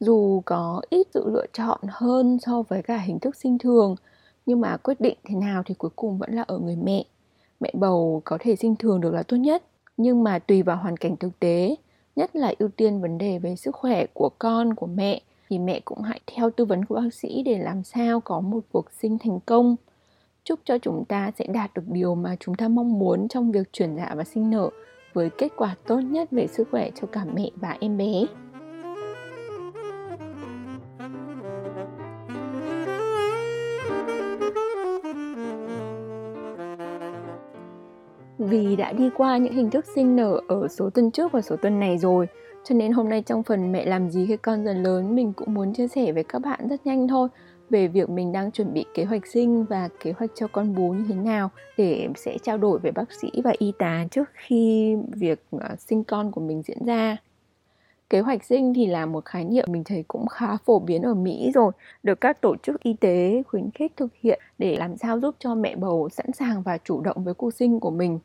dù 0.00 0.42
có 0.44 0.82
ít 0.90 1.06
sự 1.14 1.30
lựa 1.30 1.46
chọn 1.52 1.80
hơn 1.88 2.38
so 2.46 2.62
với 2.62 2.82
cả 2.82 2.98
hình 2.98 3.18
thức 3.18 3.36
sinh 3.36 3.58
thường 3.58 3.96
nhưng 4.46 4.60
mà 4.60 4.76
quyết 4.76 5.00
định 5.00 5.16
thế 5.24 5.34
nào 5.34 5.62
thì 5.66 5.74
cuối 5.74 5.90
cùng 5.96 6.18
vẫn 6.18 6.32
là 6.32 6.42
ở 6.42 6.58
người 6.58 6.76
mẹ. 6.76 7.04
Mẹ 7.60 7.70
bầu 7.74 8.22
có 8.24 8.38
thể 8.40 8.56
sinh 8.56 8.76
thường 8.76 9.00
được 9.00 9.14
là 9.14 9.22
tốt 9.22 9.36
nhất. 9.36 9.62
Nhưng 9.96 10.24
mà 10.24 10.38
tùy 10.38 10.62
vào 10.62 10.76
hoàn 10.76 10.96
cảnh 10.96 11.16
thực 11.16 11.40
tế, 11.40 11.76
nhất 12.16 12.36
là 12.36 12.54
ưu 12.58 12.68
tiên 12.68 13.00
vấn 13.00 13.18
đề 13.18 13.38
về 13.38 13.56
sức 13.56 13.74
khỏe 13.74 14.06
của 14.06 14.30
con, 14.38 14.74
của 14.74 14.86
mẹ, 14.86 15.20
thì 15.48 15.58
mẹ 15.58 15.80
cũng 15.84 16.02
hãy 16.02 16.20
theo 16.26 16.50
tư 16.50 16.64
vấn 16.64 16.84
của 16.84 16.94
bác 16.94 17.14
sĩ 17.14 17.42
để 17.42 17.58
làm 17.58 17.82
sao 17.82 18.20
có 18.20 18.40
một 18.40 18.60
cuộc 18.72 18.90
sinh 18.92 19.18
thành 19.18 19.40
công. 19.46 19.76
Chúc 20.44 20.60
cho 20.64 20.78
chúng 20.78 21.04
ta 21.04 21.30
sẽ 21.38 21.46
đạt 21.46 21.74
được 21.74 21.82
điều 21.88 22.14
mà 22.14 22.36
chúng 22.40 22.54
ta 22.54 22.68
mong 22.68 22.98
muốn 22.98 23.28
trong 23.28 23.52
việc 23.52 23.72
chuyển 23.72 23.96
dạ 23.96 24.14
và 24.16 24.24
sinh 24.24 24.50
nở, 24.50 24.70
với 25.12 25.30
kết 25.38 25.52
quả 25.56 25.76
tốt 25.86 25.98
nhất 25.98 26.30
về 26.30 26.46
sức 26.46 26.68
khỏe 26.70 26.90
cho 27.00 27.06
cả 27.06 27.24
mẹ 27.34 27.50
và 27.56 27.76
em 27.80 27.96
bé. 27.96 28.26
Vì 38.52 38.76
đã 38.76 38.92
đi 38.92 39.10
qua 39.16 39.36
những 39.36 39.52
hình 39.52 39.70
thức 39.70 39.84
sinh 39.94 40.16
nở 40.16 40.40
ở 40.48 40.68
số 40.68 40.90
tuần 40.90 41.10
trước 41.10 41.32
và 41.32 41.40
số 41.40 41.56
tuần 41.56 41.80
này 41.80 41.98
rồi, 41.98 42.26
cho 42.64 42.74
nên 42.74 42.92
hôm 42.92 43.08
nay 43.08 43.22
trong 43.22 43.42
phần 43.42 43.72
mẹ 43.72 43.84
làm 43.84 44.10
gì 44.10 44.26
khi 44.26 44.36
con 44.36 44.64
dần 44.64 44.82
lớn 44.82 45.14
mình 45.14 45.32
cũng 45.32 45.54
muốn 45.54 45.74
chia 45.74 45.88
sẻ 45.88 46.12
với 46.12 46.24
các 46.24 46.38
bạn 46.38 46.68
rất 46.68 46.86
nhanh 46.86 47.08
thôi 47.08 47.28
về 47.70 47.88
việc 47.88 48.10
mình 48.10 48.32
đang 48.32 48.50
chuẩn 48.50 48.72
bị 48.72 48.84
kế 48.94 49.04
hoạch 49.04 49.26
sinh 49.26 49.64
và 49.64 49.88
kế 50.00 50.12
hoạch 50.12 50.30
cho 50.34 50.46
con 50.46 50.74
bú 50.74 50.92
như 50.92 51.04
thế 51.08 51.14
nào 51.14 51.50
để 51.76 52.08
sẽ 52.16 52.38
trao 52.42 52.58
đổi 52.58 52.78
với 52.78 52.92
bác 52.92 53.12
sĩ 53.12 53.28
và 53.44 53.52
y 53.58 53.72
tá 53.78 54.04
trước 54.10 54.30
khi 54.34 54.96
việc 55.12 55.44
ờ, 55.50 55.76
sinh 55.78 56.04
con 56.04 56.32
của 56.32 56.40
mình 56.40 56.62
diễn 56.62 56.84
ra 56.86 57.16
kế 58.10 58.20
hoạch 58.20 58.44
sinh 58.44 58.74
thì 58.74 58.86
là 58.86 59.06
một 59.06 59.24
khái 59.24 59.44
niệm 59.44 59.64
mình 59.68 59.84
thấy 59.84 60.04
cũng 60.08 60.26
khá 60.26 60.56
phổ 60.56 60.78
biến 60.78 61.02
ở 61.02 61.14
Mỹ 61.14 61.50
rồi, 61.54 61.72
được 62.02 62.20
các 62.20 62.40
tổ 62.40 62.56
chức 62.62 62.82
y 62.82 62.94
tế 63.00 63.42
khuyến 63.46 63.70
khích 63.70 63.92
thực 63.96 64.14
hiện 64.22 64.40
để 64.58 64.76
làm 64.76 64.96
sao 64.96 65.20
giúp 65.20 65.34
cho 65.38 65.54
mẹ 65.54 65.76
bầu 65.76 66.08
sẵn 66.08 66.32
sàng 66.32 66.62
và 66.62 66.78
chủ 66.84 67.00
động 67.00 67.24
với 67.24 67.34
cuộc 67.34 67.54
sinh 67.54 67.80
của 67.80 67.90
mình. 67.90 68.18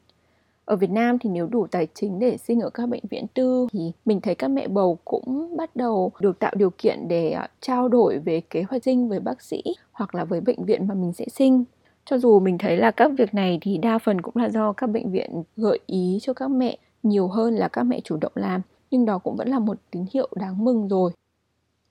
Ở 0.67 0.75
Việt 0.75 0.89
Nam 0.89 1.19
thì 1.19 1.29
nếu 1.29 1.47
đủ 1.47 1.67
tài 1.71 1.87
chính 1.93 2.19
để 2.19 2.37
sinh 2.37 2.59
ở 2.59 2.69
các 2.69 2.89
bệnh 2.89 3.03
viện 3.09 3.25
tư 3.33 3.67
thì 3.71 3.91
mình 4.05 4.21
thấy 4.21 4.35
các 4.35 4.47
mẹ 4.47 4.67
bầu 4.67 4.97
cũng 5.05 5.57
bắt 5.57 5.75
đầu 5.75 6.11
được 6.19 6.39
tạo 6.39 6.53
điều 6.55 6.69
kiện 6.77 7.07
để 7.07 7.31
à, 7.31 7.49
trao 7.61 7.89
đổi 7.89 8.19
về 8.19 8.41
kế 8.49 8.63
hoạch 8.63 8.83
sinh 8.83 9.09
với 9.09 9.19
bác 9.19 9.41
sĩ 9.41 9.63
hoặc 9.91 10.15
là 10.15 10.23
với 10.25 10.41
bệnh 10.41 10.65
viện 10.65 10.87
mà 10.87 10.93
mình 10.93 11.13
sẽ 11.13 11.25
sinh. 11.29 11.63
Cho 12.05 12.17
dù 12.17 12.39
mình 12.39 12.57
thấy 12.57 12.77
là 12.77 12.91
các 12.91 13.11
việc 13.17 13.33
này 13.33 13.57
thì 13.61 13.77
đa 13.77 13.97
phần 13.97 14.21
cũng 14.21 14.35
là 14.35 14.49
do 14.49 14.73
các 14.73 14.87
bệnh 14.87 15.11
viện 15.11 15.43
gợi 15.57 15.79
ý 15.85 16.17
cho 16.21 16.33
các 16.33 16.47
mẹ 16.47 16.77
nhiều 17.03 17.27
hơn 17.27 17.55
là 17.55 17.67
các 17.67 17.83
mẹ 17.83 17.99
chủ 18.03 18.17
động 18.21 18.33
làm, 18.35 18.61
nhưng 18.91 19.05
đó 19.05 19.17
cũng 19.17 19.35
vẫn 19.35 19.49
là 19.49 19.59
một 19.59 19.77
tín 19.91 20.05
hiệu 20.13 20.29
đáng 20.35 20.65
mừng 20.65 20.87
rồi. 20.87 21.11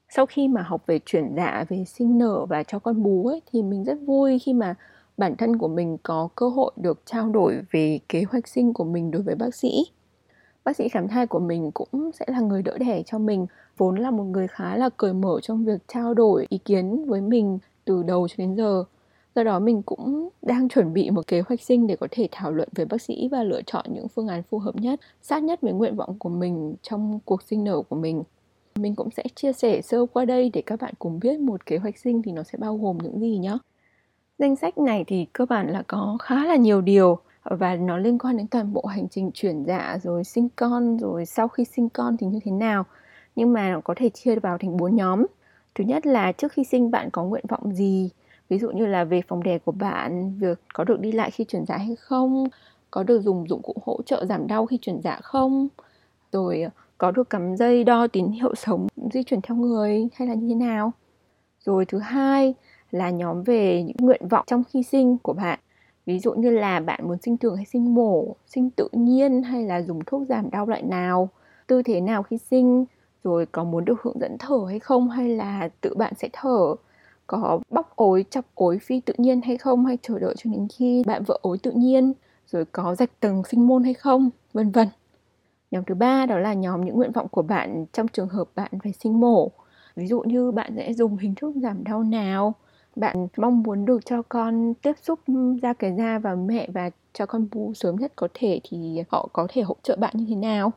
Sau 0.09 0.27
khi 0.27 0.49
mà 0.49 0.63
học 0.63 0.83
về 0.87 1.01
chuyển 1.07 1.35
dạ, 1.37 1.65
về 1.69 1.85
sinh 1.85 2.19
nở 2.19 2.47
và 2.47 2.63
cho 2.63 2.79
con 2.79 3.03
bú 3.03 3.27
ấy 3.27 3.41
thì 3.53 3.63
mình 3.63 3.85
rất 3.85 3.99
vui 4.07 4.39
khi 4.39 4.53
mà 4.53 4.75
bản 5.17 5.37
thân 5.37 5.59
của 5.59 5.69
mình 5.69 5.99
có 6.03 6.29
cơ 6.35 6.49
hội 6.49 6.73
được 6.77 7.03
trao 7.07 7.29
đổi 7.29 7.61
về 7.71 7.99
kế 8.09 8.25
hoạch 8.31 8.49
sinh 8.49 8.75
của 8.75 8.85
mình 8.85 9.11
đối 9.11 9.23
với 9.23 9.35
bác 9.35 9.55
sĩ. 9.55 9.85
Bác 10.65 10.77
sĩ 10.77 10.89
khám 10.89 11.09
thai 11.09 11.27
của 11.27 11.39
mình 11.39 11.71
cũng 11.75 12.11
sẽ 12.13 12.27
là 12.29 12.41
người 12.41 12.63
đỡ 12.63 12.79
đẻ 12.79 13.03
cho 13.07 13.19
mình, 13.19 13.47
vốn 13.77 13.97
là 13.97 14.11
một 14.11 14.25
người 14.25 14.49
khá 14.49 14.77
là 14.77 14.89
cởi 14.97 15.13
mở 15.13 15.41
trong 15.43 15.65
việc 15.65 15.81
trao 15.89 16.15
đổi 16.15 16.47
ý 16.49 16.59
kiến 16.59 17.05
với 17.07 17.21
mình 17.21 17.59
từ 17.85 18.03
đầu 18.03 18.29
cho 18.29 18.35
đến 18.39 18.55
giờ. 18.55 18.85
Do 19.35 19.45
đó 19.45 19.59
mình 19.59 19.83
cũng 19.83 20.29
đang 20.43 20.69
chuẩn 20.69 20.93
bị 20.93 21.11
một 21.11 21.27
kế 21.27 21.41
hoạch 21.41 21.61
sinh 21.61 21.87
để 21.87 21.97
có 21.97 22.09
thể 22.11 22.29
thảo 22.33 22.53
luận 22.53 22.69
với 22.75 22.87
bác 22.87 23.03
sĩ 23.03 23.29
và 23.29 23.43
lựa 23.43 23.63
chọn 23.67 23.85
những 23.89 24.09
phương 24.09 24.29
án 24.29 24.43
phù 24.43 24.59
hợp 24.59 24.77
nhất, 24.77 25.01
sát 25.23 25.43
nhất 25.43 25.61
với 25.63 25.73
nguyện 25.73 25.97
vọng 25.97 26.19
của 26.19 26.29
mình 26.29 26.75
trong 26.83 27.21
cuộc 27.25 27.43
sinh 27.43 27.65
nở 27.65 27.83
của 27.89 27.97
mình. 27.97 28.23
Mình 28.75 28.95
cũng 28.95 29.11
sẽ 29.11 29.25
chia 29.35 29.53
sẻ 29.53 29.83
sơ 29.83 30.07
qua 30.07 30.25
đây 30.25 30.51
để 30.53 30.63
các 30.67 30.81
bạn 30.81 30.95
cùng 30.99 31.21
biết 31.21 31.41
một 31.41 31.67
kế 31.67 31.79
hoạch 31.79 31.99
sinh 31.99 32.23
thì 32.23 32.33
nó 32.33 32.43
sẽ 32.43 32.59
bao 32.59 32.77
gồm 32.77 32.99
những 33.03 33.21
gì 33.21 33.39
nhé 33.39 33.59
Danh 34.39 34.57
sách 34.57 34.79
này 34.79 35.05
thì 35.07 35.27
cơ 35.33 35.47
bản 35.47 35.69
là 35.69 35.83
có 35.87 36.17
khá 36.23 36.45
là 36.45 36.57
nhiều 36.57 36.81
điều 36.81 37.19
và 37.45 37.77
nó 37.77 37.97
liên 37.97 38.19
quan 38.19 38.37
đến 38.37 38.47
toàn 38.47 38.73
bộ 38.73 38.87
hành 38.87 39.09
trình 39.09 39.31
chuyển 39.35 39.65
dạ 39.65 39.99
rồi 40.03 40.25
sinh 40.25 40.49
con 40.57 40.99
rồi 40.99 41.27
sau 41.27 41.49
khi 41.49 41.65
sinh 41.65 41.89
con 41.89 42.17
thì 42.17 42.27
như 42.27 42.41
thế 42.45 42.51
nào. 42.51 42.85
Nhưng 43.37 43.53
mà 43.53 43.71
nó 43.71 43.81
có 43.85 43.95
thể 43.97 44.09
chia 44.09 44.37
vào 44.37 44.59
thành 44.59 44.77
bốn 44.77 44.97
nhóm. 44.97 45.27
Thứ 45.75 45.85
nhất 45.85 46.07
là 46.07 46.33
trước 46.33 46.53
khi 46.53 46.65
sinh 46.65 46.91
bạn 46.91 47.11
có 47.13 47.25
nguyện 47.25 47.45
vọng 47.49 47.75
gì? 47.75 48.11
Ví 48.49 48.59
dụ 48.59 48.71
như 48.71 48.87
là 48.87 49.05
về 49.05 49.23
phòng 49.29 49.43
đẻ 49.43 49.59
của 49.59 49.73
bạn, 49.73 50.39
việc 50.39 50.61
có 50.75 50.85
được 50.85 51.01
đi 51.01 51.13
lại 51.13 51.31
khi 51.31 51.45
chuyển 51.45 51.67
dạ 51.67 51.77
hay 51.77 51.97
không? 51.97 52.45
Có 52.91 53.03
được 53.03 53.21
dùng 53.23 53.49
dụng 53.49 53.63
cụ 53.63 53.75
hỗ 53.87 54.03
trợ 54.07 54.25
giảm 54.25 54.47
đau 54.47 54.67
khi 54.67 54.79
chuyển 54.83 55.01
dạ 55.05 55.19
không? 55.23 55.69
Rồi 56.33 56.63
ờ, 56.63 56.71
có 56.99 57.11
được 57.11 57.31
cắm 57.31 57.57
dây 57.57 57.85
đo 57.85 58.07
tín 58.07 58.27
hiệu 58.27 58.55
sống 58.55 58.87
di 59.13 59.23
chuyển 59.23 59.41
theo 59.41 59.57
người 59.57 60.09
hay 60.15 60.29
là 60.29 60.35
như 60.35 60.49
thế 60.49 60.55
nào? 60.55 60.93
Rồi 61.65 61.85
thứ 61.85 61.99
hai 61.99 62.55
là 62.91 63.11
nhóm 63.11 63.43
về 63.43 63.83
những 63.83 63.97
nguyện 64.01 64.29
vọng 64.29 64.45
trong 64.47 64.63
khi 64.65 64.83
sinh 64.83 65.19
của 65.19 65.33
bạn. 65.33 65.59
Ví 66.07 66.19
dụ 66.19 66.35
như 66.35 66.51
là 66.51 66.81
bạn 66.81 67.09
muốn 67.09 67.19
sinh 67.23 67.37
thường 67.37 67.57
hay 67.57 67.65
sinh 67.65 67.95
mổ, 67.95 68.37
sinh 68.47 68.71
tự 68.71 68.89
nhiên 68.93 69.43
hay 69.43 69.65
là 69.65 69.83
dùng 69.83 70.01
thuốc 70.07 70.23
giảm 70.29 70.51
đau 70.51 70.67
loại 70.67 70.83
nào, 70.83 71.29
tư 71.67 71.83
thế 71.83 72.01
nào 72.01 72.23
khi 72.23 72.39
sinh, 72.39 72.85
rồi 73.25 73.47
có 73.47 73.65
muốn 73.65 73.85
được 73.85 74.03
hướng 74.03 74.21
dẫn 74.21 74.37
thở 74.39 74.59
hay 74.69 74.79
không 74.79 75.11
hay 75.11 75.29
là 75.29 75.69
tự 75.81 75.95
bạn 75.95 76.13
sẽ 76.17 76.29
thở. 76.33 76.75
Có 77.27 77.61
bóc 77.71 77.97
ối, 77.97 78.25
chọc 78.31 78.45
ối 78.55 78.79
phi 78.79 79.01
tự 79.01 79.15
nhiên 79.19 79.41
hay 79.45 79.59
không 79.59 79.87
hay 79.87 79.99
chờ 80.03 80.19
đợi 80.19 80.35
cho 80.39 80.51
đến 80.51 80.69
khi 80.73 81.03
bạn 81.07 81.23
vợ 81.25 81.39
ối 81.43 81.59
tự 81.59 81.71
nhiên, 81.71 82.13
rồi 82.47 82.65
có 82.65 82.95
rạch 82.95 83.21
tầng 83.21 83.43
sinh 83.45 83.67
môn 83.67 83.85
hay 83.85 83.95
không, 83.95 84.31
vân 84.53 84.71
vân. 84.71 84.89
Nhóm 85.71 85.85
thứ 85.85 85.95
ba 85.95 86.27
đó 86.27 86.39
là 86.39 86.55
nhóm 86.55 86.85
những 86.85 86.97
nguyện 86.97 87.13
vọng 87.13 87.29
của 87.29 87.43
bạn 87.43 87.87
trong 87.93 88.09
trường 88.09 88.29
hợp 88.29 88.49
bạn 88.55 88.71
phải 88.83 88.93
sinh 88.93 89.21
mổ. 89.21 89.51
Ví 89.97 90.07
dụ 90.07 90.21
như 90.21 90.53
bạn 90.53 90.73
sẽ 90.77 90.93
dùng 90.93 91.17
hình 91.17 91.35
thức 91.35 91.53
giảm 91.57 91.85
đau 91.85 92.03
nào 92.03 92.55
bạn 92.97 93.29
mong 93.37 93.63
muốn 93.63 93.85
được 93.85 94.07
cho 94.07 94.23
con 94.23 94.75
tiếp 94.75 94.93
xúc 95.03 95.21
ừ, 95.27 95.57
da 95.63 95.73
cái 95.73 95.95
da 95.99 96.19
và 96.19 96.35
mẹ 96.35 96.69
và 96.75 96.91
cho 97.13 97.27
con 97.27 97.49
bú 97.53 97.75
sớm 97.75 97.97
nhất 97.97 98.13
có 98.17 98.29
thể 98.35 98.61
thì 98.65 99.03
họ 99.09 99.29
có 99.33 99.47
thể 99.51 99.63
hỗ 99.63 99.77
trợ 99.83 99.97
bạn 99.97 100.15
như 100.17 100.27
thế 100.29 100.35
nào? 100.35 100.73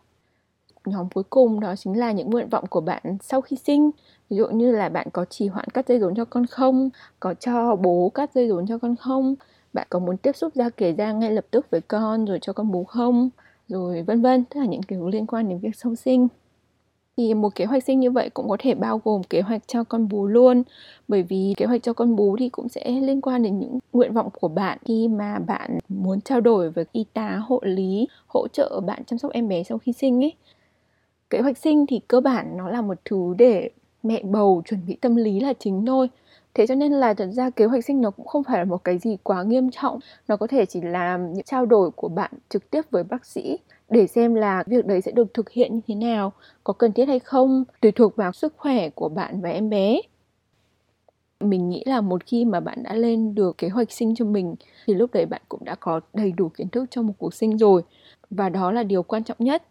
Nhóm 0.85 1.09
cuối 1.09 1.23
cùng 1.29 1.59
đó 1.59 1.75
chính 1.75 1.99
là 1.99 2.11
những 2.11 2.29
nguyện 2.29 2.49
vọng 2.49 2.65
của 2.69 2.81
bạn 2.81 3.17
sau 3.21 3.41
khi 3.41 3.55
sinh. 3.55 3.91
Ví 4.29 4.37
dụ 4.37 4.47
như 4.47 4.71
là 4.71 4.89
bạn 4.89 5.07
có 5.13 5.25
trì 5.25 5.47
hoãn 5.47 5.65
cắt 5.69 5.87
dây 5.87 5.99
rốn 5.99 6.15
cho 6.15 6.25
con 6.25 6.45
không? 6.45 6.89
Có 7.19 7.33
cho 7.33 7.75
bố 7.75 8.11
cắt 8.15 8.33
dây 8.33 8.49
rốn 8.49 8.67
cho 8.67 8.77
con 8.77 8.95
không? 8.95 9.35
Bạn 9.73 9.87
có 9.89 9.99
muốn 9.99 10.17
tiếp 10.17 10.35
xúc 10.35 10.55
da 10.55 10.69
kể 10.69 10.93
da 10.97 11.11
ngay 11.11 11.31
lập 11.31 11.45
tức 11.51 11.67
với 11.71 11.81
con 11.81 12.25
rồi 12.25 12.39
cho 12.41 12.53
con 12.53 12.71
bú 12.71 12.83
không? 12.83 13.29
Rồi 13.67 14.01
vân 14.03 14.21
vân, 14.21 14.45
tức 14.45 14.59
là 14.59 14.65
những 14.65 14.83
kiểu 14.83 15.07
liên 15.07 15.27
quan 15.27 15.49
đến 15.49 15.59
việc 15.59 15.75
sau 15.75 15.95
sinh 15.95 16.27
thì 17.19 17.33
một 17.33 17.55
kế 17.55 17.65
hoạch 17.65 17.83
sinh 17.83 17.99
như 17.99 18.11
vậy 18.11 18.29
cũng 18.29 18.49
có 18.49 18.57
thể 18.59 18.75
bao 18.75 19.01
gồm 19.03 19.23
kế 19.23 19.41
hoạch 19.41 19.61
cho 19.67 19.83
con 19.83 20.07
bú 20.09 20.27
luôn. 20.27 20.63
Bởi 21.07 21.23
vì 21.23 21.53
kế 21.57 21.65
hoạch 21.65 21.83
cho 21.83 21.93
con 21.93 22.15
bú 22.15 22.35
thì 22.39 22.49
cũng 22.49 22.69
sẽ 22.69 22.91
liên 22.91 23.21
quan 23.21 23.43
đến 23.43 23.59
những 23.59 23.79
nguyện 23.93 24.13
vọng 24.13 24.29
của 24.41 24.47
bạn. 24.47 24.77
Khi 24.85 25.07
mà 25.07 25.39
bạn 25.39 25.79
muốn 25.89 26.21
trao 26.21 26.41
đổi 26.41 26.69
với 26.69 26.85
y 26.91 27.05
tá, 27.13 27.41
hộ 27.47 27.59
lý, 27.63 28.07
hỗ 28.27 28.47
trợ 28.47 28.79
bạn 28.85 29.03
chăm 29.05 29.19
sóc 29.19 29.31
em 29.31 29.47
bé 29.47 29.63
sau 29.63 29.77
khi 29.77 29.93
sinh 29.93 30.23
ấy. 30.23 30.33
Kế 31.29 31.39
hoạch 31.39 31.57
sinh 31.57 31.85
thì 31.85 31.99
cơ 32.07 32.21
bản 32.21 32.57
nó 32.57 32.69
là 32.69 32.81
một 32.81 32.97
thứ 33.05 33.33
để 33.37 33.69
mẹ 34.03 34.21
bầu, 34.23 34.61
chuẩn 34.65 34.79
bị 34.87 34.97
tâm 35.01 35.15
lý 35.15 35.39
là 35.39 35.53
chính 35.59 35.85
thôi 35.85 36.07
thế 36.53 36.67
cho 36.67 36.75
nên 36.75 36.91
là 36.91 37.13
thật 37.13 37.29
ra 37.31 37.49
kế 37.49 37.65
hoạch 37.65 37.85
sinh 37.85 38.01
nó 38.01 38.11
cũng 38.11 38.27
không 38.27 38.43
phải 38.43 38.57
là 38.57 38.65
một 38.65 38.83
cái 38.83 38.97
gì 38.97 39.17
quá 39.23 39.43
nghiêm 39.43 39.69
trọng. 39.71 39.99
Nó 40.27 40.37
có 40.37 40.47
thể 40.47 40.65
chỉ 40.65 40.81
là 40.81 41.17
những 41.17 41.43
trao 41.43 41.65
đổi 41.65 41.91
của 41.91 42.09
bạn 42.09 42.31
trực 42.49 42.69
tiếp 42.69 42.81
với 42.91 43.03
bác 43.03 43.25
sĩ 43.25 43.57
để 43.89 44.07
xem 44.07 44.35
là 44.35 44.63
việc 44.67 44.85
đấy 44.85 45.01
sẽ 45.01 45.11
được 45.11 45.33
thực 45.33 45.49
hiện 45.49 45.75
như 45.75 45.81
thế 45.87 45.95
nào, 45.95 46.33
có 46.63 46.73
cần 46.73 46.93
thiết 46.93 47.07
hay 47.07 47.19
không, 47.19 47.63
tùy 47.81 47.91
thuộc 47.91 48.15
vào 48.15 48.31
sức 48.31 48.53
khỏe 48.57 48.89
của 48.89 49.09
bạn 49.09 49.41
và 49.41 49.49
em 49.49 49.69
bé. 49.69 50.01
Mình 51.39 51.69
nghĩ 51.69 51.83
là 51.85 52.01
một 52.01 52.25
khi 52.25 52.45
mà 52.45 52.59
bạn 52.59 52.83
đã 52.83 52.95
lên 52.95 53.35
được 53.35 53.57
kế 53.57 53.69
hoạch 53.69 53.91
sinh 53.91 54.15
cho 54.15 54.25
mình, 54.25 54.55
thì 54.87 54.93
lúc 54.93 55.13
đấy 55.13 55.25
bạn 55.25 55.41
cũng 55.49 55.65
đã 55.65 55.75
có 55.75 55.99
đầy 56.13 56.31
đủ 56.31 56.49
kiến 56.49 56.69
thức 56.69 56.85
trong 56.91 57.07
một 57.07 57.13
cuộc 57.17 57.33
sinh 57.33 57.57
rồi. 57.57 57.81
Và 58.29 58.49
đó 58.49 58.71
là 58.71 58.83
điều 58.83 59.03
quan 59.03 59.23
trọng 59.23 59.37
nhất. 59.39 59.63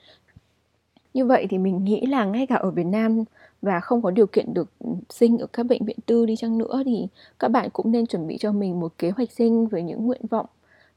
Như 1.15 1.25
vậy 1.25 1.47
thì 1.51 1.59
mình 1.59 1.85
nghĩ 1.85 2.07
là 2.07 2.25
ngay 2.25 2.47
cả 2.47 2.55
ở 2.55 2.71
Việt 2.71 2.87
Nam 2.87 3.25
và 3.63 3.81
không 3.81 4.03
có 4.03 4.11
điều 4.11 4.27
kiện 4.27 4.55
được 4.55 4.69
sinh 5.11 5.39
ở 5.39 5.47
các 5.47 5.67
bệnh 5.67 5.85
viện 5.85 5.97
tư 6.07 6.27
đi 6.27 6.37
chăng 6.37 6.59
nữa 6.59 6.83
thì 6.85 7.09
các 7.39 7.49
bạn 7.49 7.69
cũng 7.73 7.93
nên 7.93 8.07
chuẩn 8.07 8.27
bị 8.27 8.39
cho 8.39 8.53
mình 8.53 8.81
một 8.81 8.93
kế 8.99 9.11
hoạch 9.11 9.33
sinh 9.33 9.67
với 9.67 9.83
những 9.83 10.07
nguyện 10.07 10.27
vọng, 10.31 10.47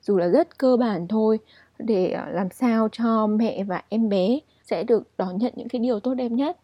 dù 0.01 0.17
là 0.17 0.27
rất 0.27 0.57
cơ 0.57 0.77
bản 0.77 1.07
thôi, 1.07 1.39
để 1.79 2.11
à, 2.11 2.29
làm 2.31 2.49
sao 2.49 2.87
cho 2.91 3.27
mẹ 3.27 3.63
và 3.63 3.81
em 3.89 4.09
bé 4.09 4.39
sẽ 4.63 4.83
được 4.83 5.03
đón 5.17 5.37
nhận 5.37 5.53
những 5.55 5.67
cái 5.67 5.79
điều 5.79 5.99
tốt 5.99 6.13
đẹp 6.13 6.29
nhất. 6.29 6.57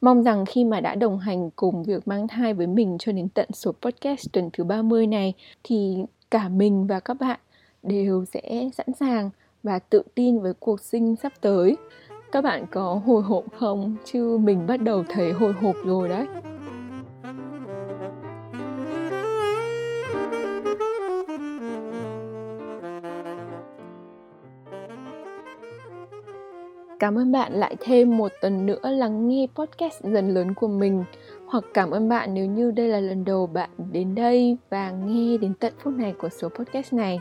Mong 0.00 0.22
rằng 0.22 0.44
khi 0.46 0.64
mà 0.64 0.80
đã 0.80 0.94
đồng 0.94 1.18
hành 1.18 1.50
cùng 1.50 1.82
việc 1.82 2.08
mang 2.08 2.28
thai 2.28 2.54
với 2.54 2.66
mình 2.66 2.96
cho 2.98 3.12
đến 3.12 3.28
tận 3.28 3.48
số 3.52 3.72
podcast 3.72 4.32
tuần 4.32 4.50
thứ 4.52 4.64
30 4.64 5.06
này, 5.06 5.34
thì 5.64 5.96
cả 6.30 6.48
mình 6.48 6.86
và 6.86 7.00
các 7.00 7.14
bạn 7.20 7.40
đều 7.82 8.24
sẽ 8.24 8.68
sẵn 8.72 8.86
sàng 9.00 9.30
và 9.62 9.78
tự 9.78 10.02
tin 10.14 10.40
với 10.40 10.52
cuộc 10.54 10.80
sinh 10.80 11.16
sắp 11.16 11.32
tới. 11.40 11.76
Các 12.32 12.44
bạn 12.44 12.66
có 12.70 13.00
hồi 13.06 13.22
hộp 13.22 13.44
không? 13.58 13.96
Chứ 14.04 14.38
mình 14.38 14.66
bắt 14.66 14.76
đầu 14.76 15.04
thấy 15.08 15.32
hồi 15.32 15.52
hộp 15.52 15.76
rồi 15.84 16.08
đấy. 16.08 16.26
Cảm 26.98 27.18
ơn 27.18 27.32
bạn 27.32 27.52
lại 27.52 27.76
thêm 27.80 28.16
một 28.16 28.32
tuần 28.40 28.66
nữa 28.66 28.90
lắng 28.90 29.28
nghe 29.28 29.46
podcast 29.54 30.04
dần 30.04 30.34
lớn 30.34 30.54
của 30.54 30.68
mình 30.68 31.04
hoặc 31.46 31.64
cảm 31.74 31.90
ơn 31.90 32.08
bạn 32.08 32.34
nếu 32.34 32.46
như 32.46 32.70
đây 32.70 32.88
là 32.88 33.00
lần 33.00 33.24
đầu 33.24 33.46
bạn 33.46 33.70
đến 33.92 34.14
đây 34.14 34.56
và 34.70 34.90
nghe 34.90 35.36
đến 35.36 35.54
tận 35.54 35.72
phút 35.78 35.94
này 35.94 36.14
của 36.18 36.28
số 36.28 36.48
podcast 36.48 36.92
này. 36.92 37.20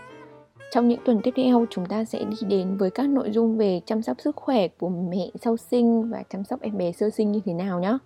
Trong 0.76 0.88
những 0.88 1.00
tuần 1.06 1.20
tiếp 1.24 1.34
theo, 1.36 1.66
chúng 1.70 1.86
ta 1.86 2.06
sẽ 2.06 2.24
đi 2.24 2.38
đến 2.48 2.78
với 2.78 2.92
các 2.92 3.10
nội 3.10 3.32
dung 3.32 3.58
về 3.58 3.82
chăm 3.86 4.02
sóc 4.02 4.22
sức 4.22 4.36
khỏe 4.36 4.68
của 4.68 4.90
mẹ 4.90 5.30
sau 5.42 5.58
sinh 5.58 6.10
và 6.10 6.24
chăm 6.30 6.44
sóc 6.44 6.62
em 6.62 6.78
bé 6.78 6.92
sơ 6.92 7.10
sinh 7.10 7.32
như 7.32 7.40
thế 7.46 7.54
nào 7.54 7.80
nhé. 7.80 7.98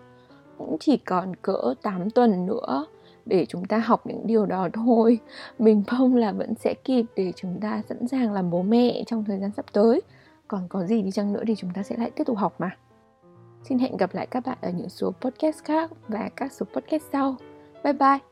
Cũng 0.58 0.78
chỉ 0.80 0.98
còn 0.98 1.36
cỡ 1.36 1.74
8 1.82 2.10
tuần 2.10 2.46
nữa 2.46 2.86
để 3.26 3.46
chúng 3.46 3.66
ta 3.66 3.78
học 3.78 4.08
những 4.08 4.28
điều 4.28 4.46
đó 4.46 4.68
thôi. 4.74 5.20
Mình 5.60 5.84
mong 5.92 6.16
là 6.16 6.32
vẫn 6.32 6.56
sẽ 6.56 6.74
kịp 6.84 7.06
để 7.16 7.34
chúng 7.36 7.60
ta 7.62 7.82
sẵn 7.90 8.08
sàng 8.08 8.34
làm 8.34 8.50
bố 8.50 8.62
mẹ 8.62 9.04
trong 9.08 9.26
thời 9.26 9.40
gian 9.40 9.52
sắp 9.56 9.66
tới. 9.74 10.02
Còn 10.48 10.68
có 10.70 10.86
gì 10.86 11.02
đi 11.02 11.12
chăng 11.12 11.34
nữa 11.34 11.44
thì 11.48 11.56
chúng 11.56 11.70
ta 11.74 11.84
sẽ 11.84 11.98
lại 11.98 12.12
tiếp 12.12 12.24
tục 12.24 12.38
học 12.38 12.56
mà. 12.60 12.70
Xin 13.64 13.80
hẹn 13.80 13.98
gặp 13.98 14.16
lại 14.16 14.28
các 14.28 14.46
bạn 14.46 14.58
ở 14.62 14.70
những 14.70 14.90
số 14.90 15.12
podcast 15.22 15.64
khác 15.64 15.92
và 16.08 16.30
các 16.36 16.54
số 16.54 16.66
podcast 16.74 17.04
sau. 17.12 17.36
Bye 17.84 17.94
bye! 17.94 18.29